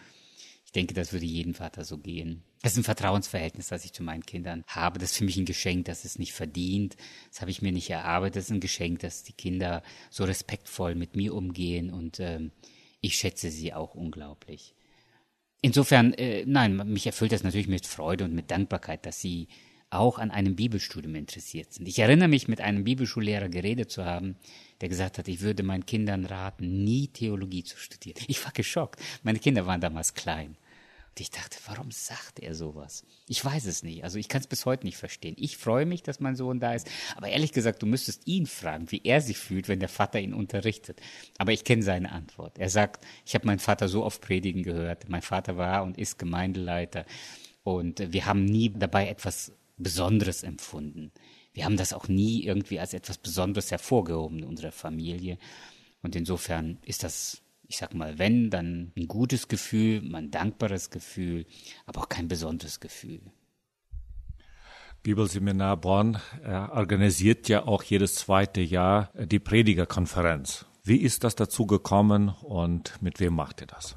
Ich 0.64 0.72
denke, 0.72 0.94
das 0.94 1.12
würde 1.12 1.26
jeden 1.26 1.54
Vater 1.54 1.84
so 1.84 1.98
gehen. 1.98 2.42
Das 2.62 2.72
ist 2.72 2.78
ein 2.78 2.84
Vertrauensverhältnis, 2.84 3.68
das 3.68 3.84
ich 3.84 3.92
zu 3.92 4.02
meinen 4.02 4.24
Kindern 4.24 4.64
habe. 4.66 4.98
Das 4.98 5.12
ist 5.12 5.18
für 5.18 5.24
mich 5.24 5.36
ein 5.36 5.44
Geschenk, 5.44 5.86
das 5.86 6.04
ist 6.04 6.18
nicht 6.18 6.32
verdient. 6.32 6.96
Das 7.30 7.40
habe 7.40 7.50
ich 7.50 7.60
mir 7.60 7.72
nicht 7.72 7.90
erarbeitet. 7.90 8.36
Das 8.36 8.44
ist 8.44 8.52
ein 8.52 8.60
Geschenk, 8.60 9.00
dass 9.00 9.22
die 9.22 9.32
Kinder 9.32 9.82
so 10.10 10.24
respektvoll 10.24 10.94
mit 10.94 11.16
mir 11.16 11.34
umgehen 11.34 11.90
und 11.90 12.20
ähm, 12.20 12.52
ich 13.00 13.16
schätze 13.16 13.50
sie 13.50 13.74
auch 13.74 13.94
unglaublich. 13.94 14.74
Insofern, 15.62 16.12
äh, 16.14 16.44
nein, 16.44 16.76
mich 16.92 17.06
erfüllt 17.06 17.32
das 17.32 17.44
natürlich 17.44 17.68
mit 17.68 17.86
Freude 17.86 18.24
und 18.24 18.34
mit 18.34 18.50
Dankbarkeit, 18.50 19.06
dass 19.06 19.20
Sie 19.20 19.46
auch 19.90 20.18
an 20.18 20.30
einem 20.30 20.56
Bibelstudium 20.56 21.14
interessiert 21.14 21.72
sind. 21.72 21.86
Ich 21.86 21.98
erinnere 21.98 22.28
mich, 22.28 22.48
mit 22.48 22.60
einem 22.60 22.82
Bibelschullehrer 22.82 23.48
geredet 23.48 23.90
zu 23.90 24.04
haben, 24.04 24.36
der 24.80 24.88
gesagt 24.88 25.18
hat, 25.18 25.28
ich 25.28 25.40
würde 25.40 25.62
meinen 25.62 25.86
Kindern 25.86 26.24
raten, 26.24 26.82
nie 26.82 27.08
Theologie 27.08 27.62
zu 27.62 27.76
studieren. 27.76 28.18
Ich 28.26 28.44
war 28.44 28.52
geschockt. 28.52 29.00
Meine 29.22 29.38
Kinder 29.38 29.66
waren 29.66 29.80
damals 29.80 30.14
klein. 30.14 30.56
Und 31.12 31.20
ich 31.20 31.30
dachte, 31.30 31.58
warum 31.66 31.90
sagt 31.90 32.38
er 32.40 32.54
sowas? 32.54 33.04
Ich 33.28 33.44
weiß 33.44 33.66
es 33.66 33.82
nicht. 33.82 34.02
Also 34.02 34.18
ich 34.18 34.30
kann 34.30 34.40
es 34.40 34.46
bis 34.46 34.64
heute 34.64 34.86
nicht 34.86 34.96
verstehen. 34.96 35.34
Ich 35.36 35.58
freue 35.58 35.84
mich, 35.84 36.02
dass 36.02 36.20
mein 36.20 36.36
Sohn 36.36 36.58
da 36.58 36.72
ist. 36.72 36.88
Aber 37.16 37.28
ehrlich 37.28 37.52
gesagt, 37.52 37.82
du 37.82 37.86
müsstest 37.86 38.26
ihn 38.26 38.46
fragen, 38.46 38.90
wie 38.90 39.02
er 39.04 39.20
sich 39.20 39.36
fühlt, 39.36 39.68
wenn 39.68 39.78
der 39.78 39.90
Vater 39.90 40.20
ihn 40.20 40.32
unterrichtet. 40.32 41.02
Aber 41.36 41.52
ich 41.52 41.64
kenne 41.64 41.82
seine 41.82 42.12
Antwort. 42.12 42.56
Er 42.56 42.70
sagt, 42.70 43.04
ich 43.26 43.34
habe 43.34 43.46
meinen 43.46 43.58
Vater 43.58 43.88
so 43.88 44.06
oft 44.06 44.22
predigen 44.22 44.62
gehört. 44.62 45.10
Mein 45.10 45.20
Vater 45.20 45.58
war 45.58 45.82
und 45.82 45.98
ist 45.98 46.18
Gemeindeleiter. 46.18 47.04
Und 47.62 48.10
wir 48.10 48.24
haben 48.24 48.46
nie 48.46 48.70
dabei 48.70 49.08
etwas 49.08 49.52
Besonderes 49.76 50.42
empfunden. 50.42 51.12
Wir 51.52 51.66
haben 51.66 51.76
das 51.76 51.92
auch 51.92 52.08
nie 52.08 52.42
irgendwie 52.42 52.80
als 52.80 52.94
etwas 52.94 53.18
Besonderes 53.18 53.70
hervorgehoben 53.70 54.38
in 54.38 54.44
unserer 54.46 54.72
Familie. 54.72 55.36
Und 56.00 56.16
insofern 56.16 56.78
ist 56.86 57.04
das 57.04 57.41
ich 57.72 57.78
sag 57.78 57.94
mal, 57.94 58.18
wenn, 58.18 58.50
dann 58.50 58.92
ein 58.98 59.08
gutes 59.08 59.48
Gefühl, 59.48 60.02
ein 60.14 60.30
dankbares 60.30 60.90
Gefühl, 60.90 61.46
aber 61.86 62.02
auch 62.02 62.08
kein 62.10 62.28
besonderes 62.28 62.80
Gefühl. 62.80 63.22
Bibelseminar 65.02 65.78
Bonn 65.78 66.18
äh, 66.44 66.52
organisiert 66.52 67.48
ja 67.48 67.66
auch 67.66 67.82
jedes 67.82 68.14
zweite 68.14 68.60
Jahr 68.60 69.10
die 69.14 69.38
Predigerkonferenz. 69.38 70.66
Wie 70.84 70.98
ist 70.98 71.24
das 71.24 71.34
dazu 71.34 71.66
gekommen 71.66 72.28
und 72.42 73.00
mit 73.00 73.20
wem 73.20 73.34
macht 73.34 73.62
ihr 73.62 73.68
das? 73.68 73.96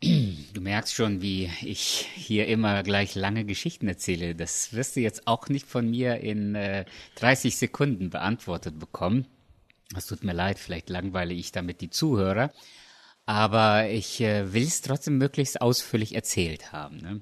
Du 0.00 0.60
merkst 0.60 0.92
schon, 0.92 1.22
wie 1.22 1.48
ich 1.62 2.08
hier 2.16 2.48
immer 2.48 2.82
gleich 2.82 3.14
lange 3.14 3.44
Geschichten 3.44 3.86
erzähle. 3.86 4.34
Das 4.34 4.72
wirst 4.72 4.96
du 4.96 5.00
jetzt 5.00 5.28
auch 5.28 5.48
nicht 5.48 5.68
von 5.68 5.88
mir 5.88 6.16
in 6.16 6.56
äh, 6.56 6.86
30 7.14 7.56
Sekunden 7.56 8.10
beantwortet 8.10 8.80
bekommen. 8.80 9.28
Es 9.96 10.06
tut 10.06 10.24
mir 10.24 10.32
leid, 10.32 10.58
vielleicht 10.58 10.90
langweile 10.90 11.34
ich 11.34 11.52
damit 11.52 11.80
die 11.80 11.90
Zuhörer, 11.90 12.52
aber 13.26 13.88
ich 13.88 14.20
äh, 14.20 14.52
will 14.52 14.64
es 14.64 14.80
trotzdem 14.80 15.18
möglichst 15.18 15.60
ausführlich 15.60 16.14
erzählt 16.14 16.72
haben. 16.72 16.96
Ne? 16.98 17.20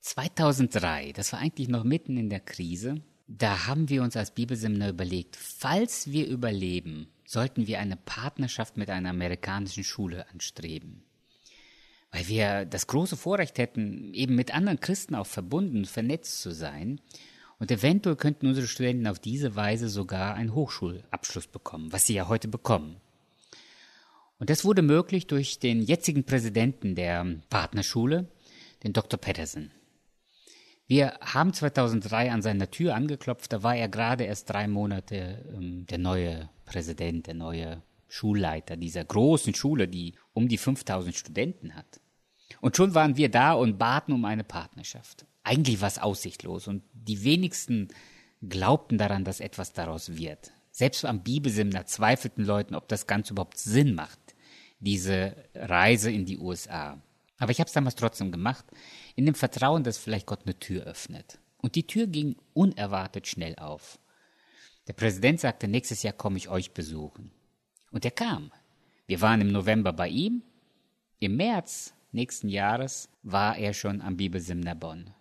2003, 0.00 1.12
das 1.12 1.32
war 1.32 1.40
eigentlich 1.40 1.68
noch 1.68 1.84
mitten 1.84 2.16
in 2.16 2.30
der 2.30 2.40
Krise, 2.40 3.02
da 3.28 3.66
haben 3.66 3.88
wir 3.88 4.02
uns 4.02 4.16
als 4.16 4.32
Bibelseminar 4.32 4.90
überlegt, 4.90 5.36
falls 5.36 6.10
wir 6.10 6.26
überleben, 6.26 7.08
sollten 7.24 7.68
wir 7.68 7.78
eine 7.78 7.96
Partnerschaft 7.96 8.76
mit 8.76 8.90
einer 8.90 9.10
amerikanischen 9.10 9.84
Schule 9.84 10.28
anstreben. 10.30 11.04
Weil 12.10 12.26
wir 12.26 12.64
das 12.64 12.88
große 12.88 13.16
Vorrecht 13.16 13.58
hätten, 13.58 14.12
eben 14.14 14.34
mit 14.34 14.52
anderen 14.52 14.80
Christen 14.80 15.14
auch 15.14 15.28
verbunden, 15.28 15.84
vernetzt 15.84 16.40
zu 16.40 16.52
sein 16.52 17.00
und 17.60 17.70
eventuell 17.70 18.16
könnten 18.16 18.46
unsere 18.46 18.66
Studenten 18.66 19.06
auf 19.06 19.18
diese 19.18 19.54
Weise 19.54 19.90
sogar 19.90 20.34
einen 20.34 20.54
Hochschulabschluss 20.54 21.46
bekommen, 21.46 21.92
was 21.92 22.06
sie 22.06 22.14
ja 22.14 22.26
heute 22.26 22.48
bekommen. 22.48 22.96
Und 24.38 24.48
das 24.48 24.64
wurde 24.64 24.80
möglich 24.80 25.26
durch 25.26 25.58
den 25.58 25.82
jetzigen 25.82 26.24
Präsidenten 26.24 26.94
der 26.94 27.24
Partnerschule, 27.50 28.26
den 28.82 28.94
Dr. 28.94 29.20
Patterson. 29.20 29.70
Wir 30.86 31.18
haben 31.20 31.52
2003 31.52 32.32
an 32.32 32.40
seiner 32.40 32.70
Tür 32.70 32.94
angeklopft, 32.94 33.52
da 33.52 33.62
war 33.62 33.76
er 33.76 33.88
gerade 33.88 34.24
erst 34.24 34.48
drei 34.48 34.66
Monate 34.66 35.44
ähm, 35.54 35.86
der 35.86 35.98
neue 35.98 36.48
Präsident, 36.64 37.26
der 37.26 37.34
neue 37.34 37.82
Schulleiter 38.08 38.76
dieser 38.76 39.04
großen 39.04 39.54
Schule, 39.54 39.86
die 39.86 40.14
um 40.32 40.48
die 40.48 40.58
5000 40.58 41.14
Studenten 41.14 41.76
hat. 41.76 42.00
Und 42.62 42.76
schon 42.76 42.94
waren 42.94 43.18
wir 43.18 43.30
da 43.30 43.52
und 43.52 43.78
baten 43.78 44.14
um 44.14 44.24
eine 44.24 44.44
Partnerschaft 44.44 45.26
eigentlich 45.42 45.80
war 45.80 45.88
es 45.88 45.98
aussichtlos 45.98 46.68
und 46.68 46.82
die 46.92 47.24
wenigsten 47.24 47.88
glaubten 48.42 48.98
daran, 48.98 49.24
dass 49.24 49.40
etwas 49.40 49.72
daraus 49.72 50.16
wird. 50.16 50.52
Selbst 50.70 51.04
am 51.04 51.22
Bibelseminar 51.22 51.86
zweifelten 51.86 52.44
Leuten, 52.44 52.74
ob 52.74 52.88
das 52.88 53.06
Ganze 53.06 53.32
überhaupt 53.32 53.58
Sinn 53.58 53.94
macht, 53.94 54.18
diese 54.78 55.36
Reise 55.54 56.10
in 56.10 56.24
die 56.24 56.38
USA. 56.38 57.02
Aber 57.38 57.50
ich 57.50 57.58
habe 57.58 57.68
es 57.68 57.74
damals 57.74 57.96
trotzdem 57.96 58.30
gemacht, 58.32 58.64
in 59.16 59.26
dem 59.26 59.34
Vertrauen, 59.34 59.82
dass 59.82 59.98
vielleicht 59.98 60.26
Gott 60.26 60.42
eine 60.44 60.58
Tür 60.58 60.84
öffnet. 60.84 61.38
Und 61.58 61.74
die 61.74 61.86
Tür 61.86 62.06
ging 62.06 62.36
unerwartet 62.54 63.26
schnell 63.26 63.56
auf. 63.56 63.98
Der 64.86 64.92
Präsident 64.92 65.40
sagte, 65.40 65.68
nächstes 65.68 66.02
Jahr 66.02 66.14
komme 66.14 66.36
ich 66.36 66.48
euch 66.48 66.72
besuchen. 66.72 67.30
Und 67.90 68.04
er 68.04 68.10
kam. 68.10 68.52
Wir 69.06 69.20
waren 69.20 69.40
im 69.40 69.52
November 69.52 69.92
bei 69.92 70.08
ihm. 70.08 70.42
Im 71.18 71.36
März 71.36 71.92
nächsten 72.12 72.48
Jahres 72.48 73.08
war 73.22 73.56
er 73.56 73.74
schon 73.74 74.00
am 74.00 74.16
Bibelseminar 74.16 74.74
Bonn. 74.74 75.14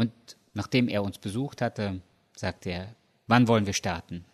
Und 0.00 0.12
nachdem 0.54 0.88
er 0.88 1.02
uns 1.02 1.18
besucht 1.18 1.60
hatte, 1.60 2.00
sagte 2.34 2.70
er, 2.70 2.96
wann 3.26 3.48
wollen 3.48 3.66
wir 3.66 3.74
starten? 3.74 4.24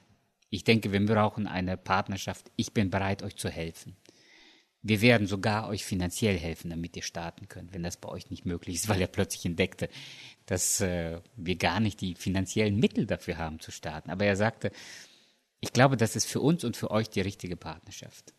Ich 0.49 0.63
denke, 0.63 0.93
wir 0.93 1.05
brauchen 1.05 1.49
eine 1.49 1.77
Partnerschaft. 1.77 2.53
Ich 2.55 2.73
bin 2.73 2.89
bereit, 2.89 3.25
euch 3.25 3.35
zu 3.35 3.49
helfen. 3.49 3.97
Wir 4.83 5.01
werden 5.01 5.27
sogar 5.27 5.69
euch 5.69 5.85
finanziell 5.85 6.39
helfen, 6.39 6.71
damit 6.71 6.95
ihr 6.97 7.03
starten 7.03 7.49
könnt, 7.49 7.75
wenn 7.75 7.83
das 7.83 7.97
bei 7.97 8.09
euch 8.09 8.31
nicht 8.31 8.47
möglich 8.47 8.77
ist, 8.77 8.89
weil 8.89 9.01
er 9.01 9.09
plötzlich 9.09 9.45
entdeckte, 9.45 9.89
dass 10.47 10.81
äh, 10.81 11.21
wir 11.35 11.57
gar 11.57 11.81
nicht 11.81 12.01
die 12.01 12.15
finanziellen 12.15 12.77
Mittel 12.77 13.05
dafür 13.05 13.37
haben 13.37 13.59
zu 13.59 13.73
starten. 13.73 14.11
Aber 14.11 14.25
er 14.25 14.37
sagte, 14.37 14.71
ich 15.59 15.73
glaube, 15.73 15.97
das 15.97 16.15
ist 16.15 16.27
für 16.27 16.41
uns 16.41 16.63
und 16.63 16.77
für 16.77 16.93
euch 16.93 17.11
die 17.11 17.23
richtige 17.23 17.57
Partnerschaft 17.57 18.36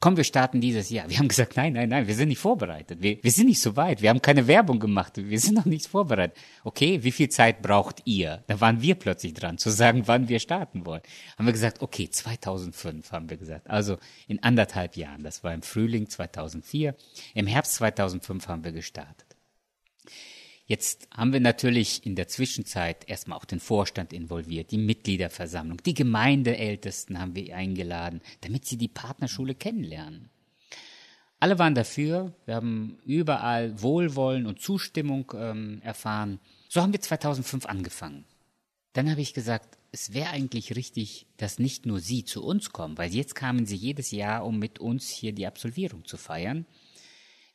komm, 0.00 0.16
wir 0.16 0.24
starten 0.24 0.60
dieses 0.60 0.90
Jahr. 0.90 1.08
Wir 1.08 1.18
haben 1.18 1.28
gesagt, 1.28 1.56
nein, 1.56 1.72
nein, 1.72 1.88
nein, 1.88 2.06
wir 2.06 2.14
sind 2.14 2.28
nicht 2.28 2.38
vorbereitet. 2.38 3.00
Wir, 3.00 3.22
wir 3.22 3.30
sind 3.30 3.46
nicht 3.46 3.60
so 3.60 3.76
weit. 3.76 4.02
Wir 4.02 4.10
haben 4.10 4.20
keine 4.20 4.46
Werbung 4.46 4.78
gemacht. 4.78 5.12
Wir 5.16 5.40
sind 5.40 5.54
noch 5.54 5.64
nicht 5.64 5.86
vorbereitet. 5.86 6.36
Okay, 6.64 7.02
wie 7.02 7.12
viel 7.12 7.28
Zeit 7.28 7.62
braucht 7.62 8.02
ihr? 8.04 8.44
Da 8.46 8.60
waren 8.60 8.82
wir 8.82 8.94
plötzlich 8.94 9.34
dran, 9.34 9.58
zu 9.58 9.70
sagen, 9.70 10.02
wann 10.06 10.28
wir 10.28 10.38
starten 10.38 10.84
wollen. 10.86 11.02
Haben 11.38 11.46
wir 11.46 11.52
gesagt, 11.52 11.82
okay, 11.82 12.10
2005 12.10 13.10
haben 13.12 13.30
wir 13.30 13.36
gesagt. 13.36 13.70
Also 13.70 13.96
in 14.28 14.42
anderthalb 14.42 14.96
Jahren. 14.96 15.22
Das 15.22 15.42
war 15.42 15.54
im 15.54 15.62
Frühling 15.62 16.08
2004. 16.08 16.94
Im 17.34 17.46
Herbst 17.46 17.74
2005 17.74 18.48
haben 18.48 18.64
wir 18.64 18.72
gestartet. 18.72 19.26
Jetzt 20.68 21.08
haben 21.12 21.32
wir 21.32 21.38
natürlich 21.38 22.04
in 22.04 22.16
der 22.16 22.26
Zwischenzeit 22.26 23.08
erstmal 23.08 23.38
auch 23.38 23.44
den 23.44 23.60
Vorstand 23.60 24.12
involviert, 24.12 24.72
die 24.72 24.78
Mitgliederversammlung, 24.78 25.80
die 25.84 25.94
Gemeindeältesten 25.94 27.20
haben 27.20 27.36
wir 27.36 27.54
eingeladen, 27.54 28.20
damit 28.40 28.64
sie 28.64 28.76
die 28.76 28.88
Partnerschule 28.88 29.54
kennenlernen. 29.54 30.28
Alle 31.38 31.60
waren 31.60 31.76
dafür, 31.76 32.34
wir 32.46 32.56
haben 32.56 32.98
überall 33.04 33.80
Wohlwollen 33.80 34.46
und 34.46 34.60
Zustimmung 34.60 35.32
ähm, 35.36 35.80
erfahren. 35.82 36.40
So 36.68 36.82
haben 36.82 36.92
wir 36.92 37.00
2005 37.00 37.66
angefangen. 37.66 38.24
Dann 38.94 39.10
habe 39.10 39.20
ich 39.20 39.34
gesagt, 39.34 39.78
es 39.92 40.14
wäre 40.14 40.30
eigentlich 40.30 40.74
richtig, 40.74 41.26
dass 41.36 41.58
nicht 41.58 41.86
nur 41.86 42.00
Sie 42.00 42.24
zu 42.24 42.42
uns 42.42 42.70
kommen, 42.70 42.98
weil 42.98 43.14
jetzt 43.14 43.34
kamen 43.34 43.66
Sie 43.66 43.76
jedes 43.76 44.10
Jahr, 44.10 44.44
um 44.44 44.58
mit 44.58 44.78
uns 44.78 45.08
hier 45.10 45.32
die 45.32 45.46
Absolvierung 45.46 46.06
zu 46.06 46.16
feiern, 46.16 46.66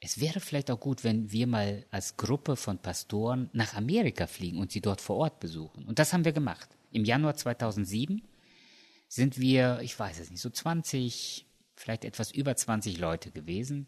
es 0.03 0.19
wäre 0.19 0.39
vielleicht 0.39 0.71
auch 0.71 0.79
gut, 0.79 1.03
wenn 1.03 1.31
wir 1.31 1.45
mal 1.45 1.85
als 1.91 2.17
Gruppe 2.17 2.55
von 2.55 2.79
Pastoren 2.79 3.51
nach 3.53 3.75
Amerika 3.75 4.25
fliegen 4.25 4.57
und 4.57 4.71
sie 4.71 4.81
dort 4.81 4.99
vor 4.99 5.17
Ort 5.17 5.39
besuchen. 5.39 5.85
Und 5.85 5.99
das 5.99 6.11
haben 6.11 6.25
wir 6.25 6.31
gemacht. 6.31 6.67
Im 6.91 7.05
Januar 7.05 7.35
2007 7.35 8.23
sind 9.07 9.39
wir, 9.39 9.79
ich 9.83 9.97
weiß 9.97 10.19
es 10.19 10.31
nicht, 10.31 10.41
so 10.41 10.49
20, 10.49 11.45
vielleicht 11.75 12.03
etwas 12.03 12.31
über 12.31 12.55
20 12.55 12.97
Leute 12.97 13.29
gewesen. 13.29 13.85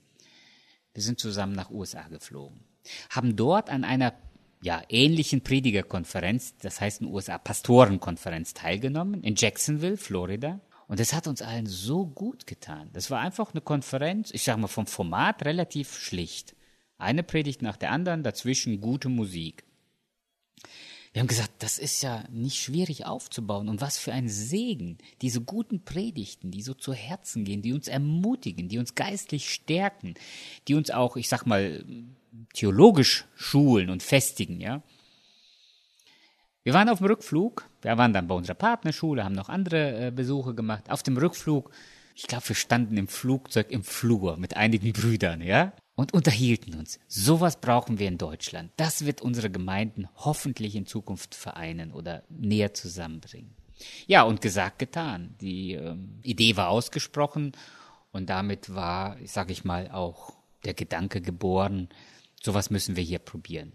Wir 0.94 1.02
sind 1.02 1.20
zusammen 1.20 1.54
nach 1.54 1.72
USA 1.72 2.08
geflogen, 2.08 2.64
haben 3.10 3.36
dort 3.36 3.72
an 3.72 3.84
einer 3.84 4.14
ja, 4.62 4.84
ähnlichen 4.90 5.42
Predigerkonferenz, 5.42 6.56
das 6.58 6.80
heißt 6.80 7.02
in 7.02 7.08
USA 7.08 7.40
Pastorenkonferenz 7.40 8.54
teilgenommen, 8.54 9.24
in 9.24 9.34
Jacksonville, 9.36 9.98
Florida. 9.98 10.62
Und 10.88 11.00
das 11.00 11.14
hat 11.14 11.28
uns 11.28 11.42
allen 11.42 11.66
so 11.66 12.06
gut 12.06 12.48
getan. 12.48 12.90
Das 12.94 13.10
war 13.10 13.20
einfach 13.20 13.52
eine 13.52 13.62
Konferenz, 13.62 14.32
ich 14.32 14.44
sage 14.44 14.60
mal 14.60 14.68
vom 14.68 14.88
Format 14.88 15.46
relativ 15.46 15.98
schlicht. 15.98 16.56
Eine 16.98 17.24
Predigt 17.24 17.62
nach 17.62 17.78
der 17.78 17.92
anderen, 17.92 18.24
dazwischen 18.24 18.82
gute 18.82 19.10
Musik. 19.10 19.64
Wir 21.14 21.20
haben 21.20 21.28
gesagt, 21.28 21.52
das 21.60 21.78
ist 21.78 22.02
ja 22.02 22.24
nicht 22.32 22.58
schwierig 22.58 23.06
aufzubauen. 23.06 23.70
Und 23.70 23.82
was 23.82 24.00
für 24.00 24.12
ein 24.12 24.28
Segen. 24.28 24.98
Diese 25.22 25.42
guten 25.42 25.86
Predigten, 25.86 26.50
die 26.50 26.64
so 26.64 26.74
zu 26.74 26.92
Herzen 26.92 27.46
gehen, 27.46 27.62
die 27.62 27.74
uns 27.74 27.88
ermutigen, 27.88 28.68
die 28.68 28.80
uns 28.80 28.96
geistlich 28.96 29.54
stärken, 29.54 30.16
die 30.68 30.74
uns 30.74 30.90
auch, 30.90 31.16
ich 31.16 31.30
sag 31.30 31.46
mal, 31.46 31.86
theologisch 32.54 33.26
schulen 33.36 33.92
und 33.92 34.02
festigen, 34.02 34.60
ja. 34.60 34.82
Wir 36.64 36.74
waren 36.74 36.88
auf 36.88 37.00
dem 37.00 37.08
Rückflug, 37.08 37.68
wir 37.82 37.98
waren 37.98 38.14
dann 38.14 38.28
bei 38.28 38.36
unserer 38.36 38.56
Partnerschule, 38.56 39.26
haben 39.26 39.36
noch 39.36 39.50
andere 39.50 40.08
äh, 40.08 40.12
Besuche 40.12 40.56
gemacht. 40.56 40.90
Auf 40.90 41.04
dem 41.04 41.18
Rückflug, 41.18 41.70
ich 42.16 42.24
glaube, 42.24 42.48
wir 42.48 42.56
standen 42.56 42.96
im 42.96 43.10
Flugzeug 43.10 43.70
im 43.70 43.84
Flur 43.84 44.38
mit 44.38 44.56
einigen 44.56 44.94
Brüdern, 44.94 45.42
ja, 45.42 45.74
und 45.96 46.14
unterhielten 46.14 46.76
uns. 46.76 47.00
Sowas 47.08 47.60
brauchen 47.60 48.00
wir 48.00 48.08
in 48.08 48.18
Deutschland. 48.18 48.72
Das 48.78 49.06
wird 49.06 49.22
unsere 49.22 49.50
Gemeinden 49.50 50.08
hoffentlich 50.16 50.76
in 50.76 50.86
Zukunft 50.86 51.36
vereinen 51.36 51.92
oder 51.92 52.24
näher 52.30 52.74
zusammenbringen. 52.74 53.54
Ja, 54.08 54.24
und 54.24 54.40
gesagt, 54.40 54.80
getan. 54.80 55.36
Die 55.42 55.74
ähm, 55.74 56.20
Idee 56.24 56.56
war 56.56 56.70
ausgesprochen 56.70 57.52
und 58.14 58.30
damit 58.30 58.74
war, 58.74 59.18
sage 59.26 59.52
ich 59.52 59.66
mal, 59.66 59.92
auch 59.92 60.34
der 60.64 60.74
Gedanke 60.74 61.20
geboren, 61.20 61.90
sowas 62.42 62.70
müssen 62.70 62.96
wir 62.96 63.04
hier 63.04 63.20
probieren. 63.20 63.74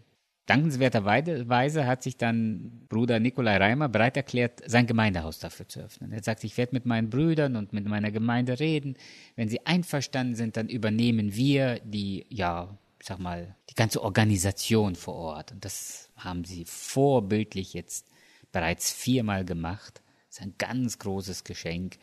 Dankenswerterweise 0.48 1.86
hat 1.86 2.02
sich 2.02 2.16
dann 2.16 2.86
Bruder 2.88 3.20
Nikolai 3.20 3.58
Reimer 3.58 3.90
bereit 3.90 4.16
erklärt, 4.16 4.62
sein 4.64 4.86
Gemeindehaus 4.86 5.38
dafür 5.38 5.68
zu 5.68 5.80
öffnen. 5.80 6.10
Er 6.10 6.22
sagt, 6.22 6.42
ich 6.42 6.56
werde 6.56 6.74
mit 6.74 6.86
meinen 6.86 7.10
Brüdern 7.10 7.54
und 7.54 7.74
mit 7.74 7.84
meiner 7.84 8.10
Gemeinde 8.10 8.58
reden. 8.58 8.96
Wenn 9.36 9.50
sie 9.50 9.66
einverstanden 9.66 10.36
sind, 10.36 10.56
dann 10.56 10.70
übernehmen 10.70 11.36
wir 11.36 11.80
die, 11.80 12.24
ja, 12.30 12.78
ich 12.98 13.06
sag 13.06 13.18
mal, 13.18 13.56
die 13.68 13.74
ganze 13.74 14.02
Organisation 14.02 14.94
vor 14.94 15.16
Ort. 15.16 15.52
Und 15.52 15.66
das 15.66 16.08
haben 16.16 16.44
sie 16.44 16.64
vorbildlich 16.64 17.74
jetzt 17.74 18.06
bereits 18.50 18.90
viermal 18.90 19.44
gemacht. 19.44 20.00
Das 20.28 20.38
ist 20.38 20.42
ein 20.44 20.54
ganz 20.56 20.98
großes 20.98 21.44
Geschenk, 21.44 21.98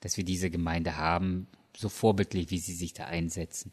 dass 0.00 0.16
wir 0.16 0.24
diese 0.24 0.50
Gemeinde 0.50 0.96
haben, 0.96 1.46
so 1.76 1.88
vorbildlich, 1.88 2.50
wie 2.50 2.58
sie 2.58 2.74
sich 2.74 2.92
da 2.92 3.06
einsetzen. 3.06 3.70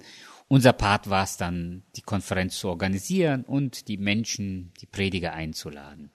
Unser 0.48 0.74
Part 0.74 1.10
war 1.10 1.24
es 1.24 1.38
dann, 1.38 1.84
die 1.96 2.02
Konferenz 2.02 2.60
zu 2.60 2.70
organisieren 2.70 3.44
und 3.44 3.88
die 3.88 3.98
Menschen, 3.98 4.74
die 4.82 4.86
Prediger 4.86 5.34
einzuladen. 5.34 6.12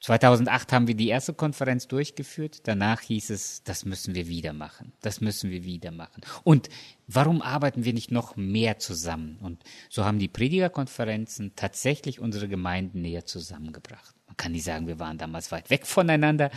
2008 0.00 0.72
haben 0.72 0.86
wir 0.86 0.94
die 0.94 1.08
erste 1.08 1.34
Konferenz 1.34 1.88
durchgeführt. 1.88 2.68
Danach 2.68 3.00
hieß 3.00 3.30
es, 3.30 3.62
das 3.64 3.84
müssen 3.84 4.14
wir 4.14 4.28
wieder 4.28 4.52
machen. 4.52 4.92
Das 5.00 5.20
müssen 5.20 5.50
wir 5.50 5.64
wieder 5.64 5.90
machen. 5.90 6.22
Und 6.44 6.68
warum 7.06 7.42
arbeiten 7.42 7.84
wir 7.84 7.92
nicht 7.92 8.10
noch 8.10 8.36
mehr 8.36 8.78
zusammen? 8.78 9.38
Und 9.40 9.64
so 9.88 10.04
haben 10.04 10.18
die 10.18 10.28
Predigerkonferenzen 10.28 11.56
tatsächlich 11.56 12.20
unsere 12.20 12.48
Gemeinden 12.48 13.00
näher 13.00 13.24
zusammengebracht. 13.24 14.15
Man 14.36 14.42
kann 14.42 14.52
nicht 14.52 14.64
sagen, 14.64 14.86
wir 14.86 14.98
waren 14.98 15.16
damals 15.16 15.50
weit 15.50 15.70
weg 15.70 15.86
voneinander, 15.86 16.50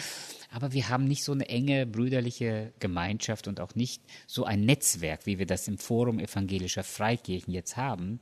aber 0.51 0.73
wir 0.73 0.89
haben 0.89 1.05
nicht 1.05 1.23
so 1.23 1.31
eine 1.31 1.47
enge 1.47 1.85
brüderliche 1.85 2.73
Gemeinschaft 2.79 3.47
und 3.47 3.61
auch 3.61 3.73
nicht 3.73 4.03
so 4.27 4.43
ein 4.43 4.65
Netzwerk, 4.65 5.25
wie 5.25 5.39
wir 5.39 5.45
das 5.45 5.65
im 5.69 5.77
Forum 5.77 6.19
evangelischer 6.19 6.83
Freikirchen 6.83 7.53
jetzt 7.53 7.77
haben. 7.77 8.19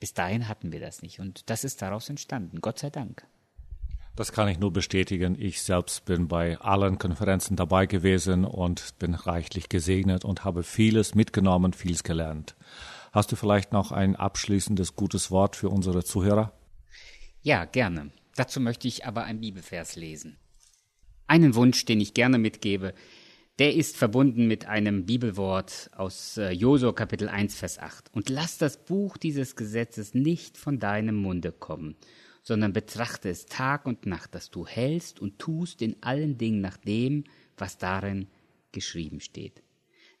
Bis 0.00 0.14
dahin 0.14 0.48
hatten 0.48 0.72
wir 0.72 0.80
das 0.80 1.02
nicht 1.02 1.20
und 1.20 1.50
das 1.50 1.64
ist 1.64 1.82
daraus 1.82 2.08
entstanden, 2.08 2.62
Gott 2.62 2.78
sei 2.78 2.88
Dank. 2.88 3.26
Das 4.16 4.32
kann 4.32 4.48
ich 4.48 4.58
nur 4.58 4.72
bestätigen. 4.72 5.36
Ich 5.38 5.60
selbst 5.60 6.06
bin 6.06 6.26
bei 6.26 6.56
allen 6.58 6.98
Konferenzen 6.98 7.56
dabei 7.56 7.84
gewesen 7.84 8.46
und 8.46 8.98
bin 8.98 9.14
reichlich 9.14 9.68
gesegnet 9.68 10.24
und 10.24 10.44
habe 10.44 10.62
vieles 10.62 11.14
mitgenommen, 11.14 11.74
vieles 11.74 12.04
gelernt. 12.04 12.54
Hast 13.12 13.32
du 13.32 13.36
vielleicht 13.36 13.72
noch 13.72 13.92
ein 13.92 14.16
abschließendes 14.16 14.96
gutes 14.96 15.30
Wort 15.30 15.56
für 15.56 15.68
unsere 15.68 16.04
Zuhörer? 16.04 16.52
Ja, 17.42 17.66
gerne. 17.66 18.10
Dazu 18.36 18.60
möchte 18.60 18.88
ich 18.88 19.06
aber 19.06 19.24
ein 19.24 19.40
Bibelvers 19.40 19.96
lesen. 19.96 20.36
Einen 21.26 21.54
Wunsch, 21.54 21.84
den 21.84 22.00
ich 22.00 22.14
gerne 22.14 22.38
mitgebe, 22.38 22.94
der 23.60 23.74
ist 23.74 23.96
verbunden 23.96 24.48
mit 24.48 24.66
einem 24.66 25.06
Bibelwort 25.06 25.90
aus 25.94 26.36
äh, 26.38 26.50
Josua 26.50 26.92
Kapitel 26.92 27.28
1 27.28 27.54
Vers 27.54 27.78
8. 27.78 28.10
Und 28.12 28.28
lass 28.28 28.58
das 28.58 28.84
Buch 28.84 29.16
dieses 29.16 29.54
Gesetzes 29.54 30.12
nicht 30.12 30.58
von 30.58 30.80
deinem 30.80 31.14
Munde 31.14 31.52
kommen, 31.52 31.94
sondern 32.42 32.72
betrachte 32.72 33.28
es 33.28 33.46
Tag 33.46 33.86
und 33.86 34.06
Nacht, 34.06 34.34
dass 34.34 34.50
du 34.50 34.66
hältst 34.66 35.20
und 35.20 35.38
tust 35.38 35.82
in 35.82 36.02
allen 36.02 36.36
Dingen 36.36 36.60
nach 36.60 36.76
dem, 36.76 37.24
was 37.56 37.78
darin 37.78 38.26
geschrieben 38.72 39.20
steht. 39.20 39.62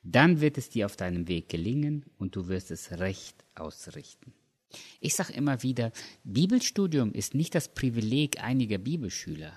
Dann 0.04 0.40
wird 0.40 0.56
es 0.56 0.70
dir 0.70 0.86
auf 0.86 0.96
deinem 0.96 1.26
Weg 1.26 1.48
gelingen 1.48 2.04
und 2.18 2.36
du 2.36 2.46
wirst 2.46 2.70
es 2.70 2.92
recht 2.92 3.44
ausrichten. 3.56 4.32
Ich 5.00 5.14
sage 5.14 5.32
immer 5.32 5.62
wieder, 5.62 5.92
Bibelstudium 6.24 7.12
ist 7.12 7.34
nicht 7.34 7.54
das 7.54 7.74
Privileg 7.74 8.42
einiger 8.42 8.78
Bibelschüler. 8.78 9.52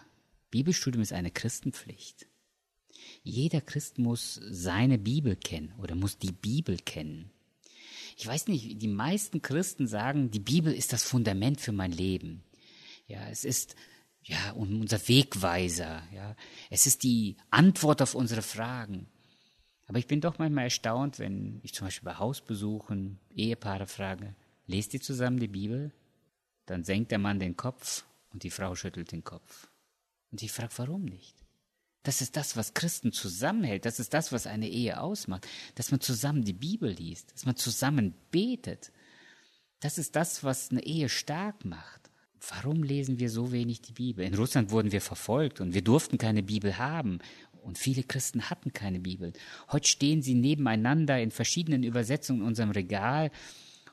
Bibelstudium 0.51 1.01
ist 1.01 1.13
eine 1.13 1.31
Christenpflicht. 1.31 2.27
Jeder 3.23 3.61
Christ 3.61 3.97
muss 3.97 4.39
seine 4.49 4.97
Bibel 4.97 5.35
kennen 5.35 5.73
oder 5.77 5.95
muss 5.95 6.17
die 6.17 6.31
Bibel 6.31 6.77
kennen. 6.77 7.31
Ich 8.17 8.25
weiß 8.25 8.47
nicht, 8.47 8.81
die 8.81 8.87
meisten 8.87 9.41
Christen 9.41 9.87
sagen, 9.87 10.31
die 10.31 10.39
Bibel 10.39 10.73
ist 10.73 10.93
das 10.93 11.03
Fundament 11.03 11.61
für 11.61 11.71
mein 11.71 11.91
Leben. 11.91 12.43
Ja, 13.07 13.27
es 13.29 13.45
ist, 13.45 13.75
ja, 14.23 14.51
unser 14.51 15.07
Wegweiser, 15.07 16.01
ja. 16.13 16.35
Es 16.69 16.87
ist 16.87 17.03
die 17.03 17.37
Antwort 17.51 18.01
auf 18.01 18.15
unsere 18.15 18.41
Fragen. 18.41 19.07
Aber 19.87 19.99
ich 19.99 20.07
bin 20.07 20.19
doch 20.19 20.39
manchmal 20.39 20.65
erstaunt, 20.65 21.19
wenn 21.19 21.59
ich 21.63 21.73
zum 21.73 21.87
Beispiel 21.87 22.05
bei 22.05 22.17
Hausbesuchen 22.17 23.19
Ehepaare 23.33 23.87
frage, 23.87 24.35
lest 24.67 24.93
ihr 24.93 25.01
zusammen 25.01 25.39
die 25.39 25.47
Bibel? 25.47 25.91
Dann 26.65 26.83
senkt 26.83 27.11
der 27.11 27.19
Mann 27.19 27.39
den 27.39 27.57
Kopf 27.57 28.05
und 28.31 28.43
die 28.43 28.51
Frau 28.51 28.75
schüttelt 28.75 29.11
den 29.11 29.23
Kopf. 29.23 29.69
Und 30.31 30.43
ich 30.43 30.51
frage, 30.51 30.73
warum 30.77 31.05
nicht? 31.05 31.35
Das 32.03 32.21
ist 32.21 32.37
das, 32.37 32.55
was 32.55 32.73
Christen 32.73 33.11
zusammenhält. 33.11 33.85
Das 33.85 33.99
ist 33.99 34.13
das, 34.13 34.31
was 34.31 34.47
eine 34.47 34.69
Ehe 34.69 35.01
ausmacht. 35.01 35.47
Dass 35.75 35.91
man 35.91 35.99
zusammen 35.99 36.43
die 36.43 36.53
Bibel 36.53 36.89
liest, 36.89 37.33
dass 37.33 37.45
man 37.45 37.55
zusammen 37.55 38.13
betet. 38.31 38.91
Das 39.79 39.97
ist 39.97 40.15
das, 40.15 40.43
was 40.43 40.71
eine 40.71 40.85
Ehe 40.85 41.09
stark 41.09 41.65
macht. 41.65 42.09
Warum 42.49 42.83
lesen 42.83 43.19
wir 43.19 43.29
so 43.29 43.51
wenig 43.51 43.81
die 43.81 43.93
Bibel? 43.93 44.25
In 44.25 44.35
Russland 44.35 44.71
wurden 44.71 44.91
wir 44.91 45.01
verfolgt 45.01 45.59
und 45.59 45.73
wir 45.73 45.83
durften 45.83 46.17
keine 46.17 46.43
Bibel 46.43 46.77
haben. 46.77 47.19
Und 47.61 47.77
viele 47.77 48.03
Christen 48.03 48.49
hatten 48.49 48.71
keine 48.71 48.99
Bibel. 48.99 49.33
Heute 49.71 49.87
stehen 49.87 50.21
sie 50.21 50.35
nebeneinander 50.35 51.19
in 51.19 51.31
verschiedenen 51.31 51.83
Übersetzungen 51.83 52.41
in 52.41 52.47
unserem 52.47 52.71
Regal 52.71 53.31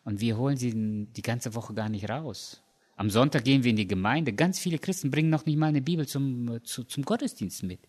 und 0.04 0.20
wir 0.20 0.36
holen 0.36 0.56
sie 0.56 1.06
die 1.06 1.22
ganze 1.22 1.54
Woche 1.54 1.74
gar 1.74 1.88
nicht 1.88 2.08
raus. 2.08 2.62
Am 2.96 3.10
Sonntag 3.10 3.44
gehen 3.44 3.64
wir 3.64 3.70
in 3.70 3.76
die 3.76 3.88
Gemeinde. 3.88 4.32
Ganz 4.32 4.58
viele 4.58 4.78
Christen 4.78 5.10
bringen 5.10 5.30
noch 5.30 5.46
nicht 5.46 5.56
mal 5.56 5.66
eine 5.66 5.82
Bibel 5.82 6.06
zum, 6.06 6.60
zu, 6.64 6.84
zum 6.84 7.04
Gottesdienst 7.04 7.64
mit. 7.64 7.80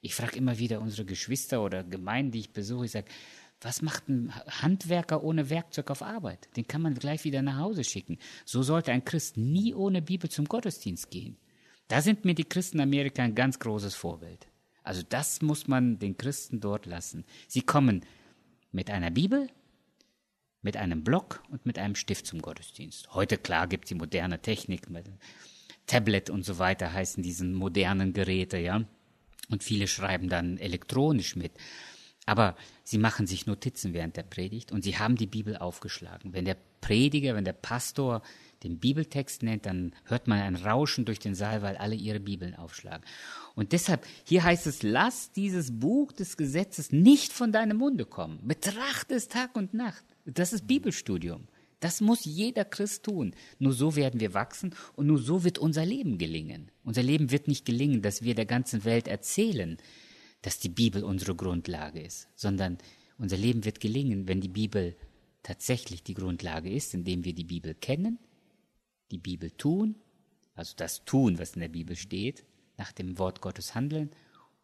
Ich 0.00 0.14
frage 0.14 0.36
immer 0.36 0.58
wieder 0.58 0.80
unsere 0.80 1.04
Geschwister 1.04 1.62
oder 1.62 1.82
Gemeinden, 1.84 2.32
die 2.32 2.40
ich 2.40 2.50
besuche, 2.50 2.86
ich 2.86 2.92
sage, 2.92 3.08
was 3.60 3.82
macht 3.82 4.08
ein 4.08 4.34
Handwerker 4.34 5.22
ohne 5.22 5.48
Werkzeug 5.50 5.90
auf 5.90 6.02
Arbeit? 6.02 6.48
Den 6.56 6.66
kann 6.66 6.82
man 6.82 6.94
gleich 6.94 7.24
wieder 7.24 7.42
nach 7.42 7.58
Hause 7.58 7.84
schicken. 7.84 8.18
So 8.44 8.62
sollte 8.62 8.92
ein 8.92 9.04
Christ 9.04 9.36
nie 9.36 9.74
ohne 9.74 10.02
Bibel 10.02 10.30
zum 10.30 10.46
Gottesdienst 10.46 11.10
gehen. 11.10 11.36
Da 11.88 12.02
sind 12.02 12.24
mir 12.24 12.34
die 12.34 12.44
Christen 12.44 12.80
Amerika 12.80 13.22
ein 13.22 13.34
ganz 13.34 13.58
großes 13.58 13.94
Vorbild. 13.94 14.46
Also 14.82 15.02
das 15.08 15.40
muss 15.42 15.66
man 15.66 15.98
den 15.98 16.16
Christen 16.16 16.60
dort 16.60 16.86
lassen. 16.86 17.24
Sie 17.48 17.62
kommen 17.62 18.02
mit 18.72 18.90
einer 18.90 19.10
Bibel, 19.10 19.48
mit 20.66 20.76
einem 20.76 21.04
Block 21.04 21.44
und 21.52 21.64
mit 21.64 21.78
einem 21.78 21.94
Stift 21.94 22.26
zum 22.26 22.42
Gottesdienst. 22.42 23.14
Heute 23.14 23.38
klar 23.38 23.68
gibt 23.68 23.88
die 23.88 23.94
moderne 23.94 24.42
Technik, 24.42 24.88
Tablet 25.86 26.28
und 26.28 26.44
so 26.44 26.58
weiter 26.58 26.92
heißen 26.92 27.22
diesen 27.22 27.54
modernen 27.54 28.12
Geräte, 28.12 28.58
ja. 28.58 28.82
Und 29.48 29.62
viele 29.62 29.86
schreiben 29.86 30.28
dann 30.28 30.58
elektronisch 30.58 31.36
mit. 31.36 31.52
Aber 32.26 32.56
sie 32.82 32.98
machen 32.98 33.28
sich 33.28 33.46
Notizen 33.46 33.94
während 33.94 34.16
der 34.16 34.24
Predigt 34.24 34.72
und 34.72 34.82
sie 34.82 34.98
haben 34.98 35.14
die 35.14 35.28
Bibel 35.28 35.56
aufgeschlagen. 35.56 36.32
Wenn 36.32 36.44
der 36.44 36.56
Prediger, 36.80 37.36
wenn 37.36 37.44
der 37.44 37.52
Pastor 37.52 38.22
den 38.64 38.80
Bibeltext 38.80 39.44
nennt, 39.44 39.66
dann 39.66 39.94
hört 40.02 40.26
man 40.26 40.40
ein 40.40 40.56
Rauschen 40.56 41.04
durch 41.04 41.20
den 41.20 41.36
Saal, 41.36 41.62
weil 41.62 41.76
alle 41.76 41.94
ihre 41.94 42.18
Bibeln 42.18 42.56
aufschlagen. 42.56 43.06
Und 43.54 43.70
deshalb, 43.70 44.04
hier 44.24 44.42
heißt 44.42 44.66
es, 44.66 44.82
lass 44.82 45.30
dieses 45.30 45.78
Buch 45.78 46.10
des 46.10 46.36
Gesetzes 46.36 46.90
nicht 46.90 47.32
von 47.32 47.52
deinem 47.52 47.76
Munde 47.76 48.04
kommen. 48.04 48.40
Betrachte 48.42 49.14
es 49.14 49.28
Tag 49.28 49.54
und 49.54 49.72
Nacht. 49.72 50.04
Das 50.26 50.52
ist 50.52 50.66
Bibelstudium. 50.66 51.46
Das 51.80 52.00
muss 52.00 52.24
jeder 52.24 52.64
Christ 52.64 53.04
tun. 53.04 53.34
Nur 53.58 53.72
so 53.72 53.96
werden 53.96 54.18
wir 54.18 54.34
wachsen 54.34 54.74
und 54.94 55.06
nur 55.06 55.18
so 55.18 55.44
wird 55.44 55.58
unser 55.58 55.84
Leben 55.84 56.18
gelingen. 56.18 56.70
Unser 56.84 57.02
Leben 57.02 57.30
wird 57.30 57.48
nicht 57.48 57.64
gelingen, 57.64 58.02
dass 58.02 58.22
wir 58.22 58.34
der 58.34 58.46
ganzen 58.46 58.84
Welt 58.84 59.08
erzählen, 59.08 59.76
dass 60.42 60.58
die 60.58 60.68
Bibel 60.68 61.04
unsere 61.04 61.34
Grundlage 61.34 62.00
ist, 62.00 62.28
sondern 62.34 62.78
unser 63.18 63.36
Leben 63.36 63.64
wird 63.64 63.80
gelingen, 63.80 64.26
wenn 64.26 64.40
die 64.40 64.48
Bibel 64.48 64.96
tatsächlich 65.42 66.02
die 66.02 66.14
Grundlage 66.14 66.70
ist, 66.70 66.94
indem 66.94 67.24
wir 67.24 67.34
die 67.34 67.44
Bibel 67.44 67.74
kennen, 67.74 68.18
die 69.10 69.18
Bibel 69.18 69.50
tun, 69.50 69.96
also 70.54 70.74
das 70.76 71.04
tun, 71.04 71.38
was 71.38 71.54
in 71.54 71.60
der 71.60 71.68
Bibel 71.68 71.94
steht, 71.94 72.44
nach 72.78 72.92
dem 72.92 73.18
Wort 73.18 73.40
Gottes 73.40 73.74
handeln 73.74 74.10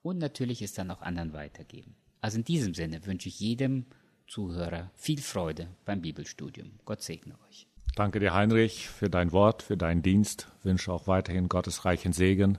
und 0.02 0.18
natürlich 0.18 0.62
es 0.62 0.74
dann 0.74 0.90
auch 0.90 1.02
anderen 1.02 1.32
weitergeben. 1.32 1.94
Also 2.20 2.38
in 2.38 2.44
diesem 2.44 2.74
Sinne 2.74 3.04
wünsche 3.06 3.28
ich 3.28 3.40
jedem 3.40 3.86
Zuhörer 4.32 4.90
viel 4.96 5.20
Freude 5.20 5.68
beim 5.84 6.00
Bibelstudium. 6.00 6.70
Gott 6.86 7.02
segne 7.02 7.34
euch. 7.50 7.66
Danke 7.96 8.18
dir, 8.18 8.32
Heinrich, 8.32 8.88
für 8.88 9.10
dein 9.10 9.30
Wort, 9.30 9.62
für 9.62 9.76
deinen 9.76 10.00
Dienst. 10.00 10.48
Wünsche 10.62 10.90
auch 10.90 11.06
weiterhin 11.06 11.50
Gottes 11.50 11.84
reichen 11.84 12.14
Segen 12.14 12.56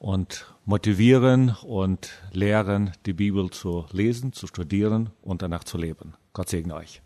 und 0.00 0.52
motivieren 0.64 1.54
und 1.62 2.10
lehren, 2.32 2.90
die 3.06 3.12
Bibel 3.12 3.48
zu 3.50 3.86
lesen, 3.92 4.32
zu 4.32 4.48
studieren 4.48 5.10
und 5.22 5.42
danach 5.42 5.62
zu 5.62 5.78
leben. 5.78 6.14
Gott 6.32 6.48
segne 6.48 6.74
euch. 6.74 7.00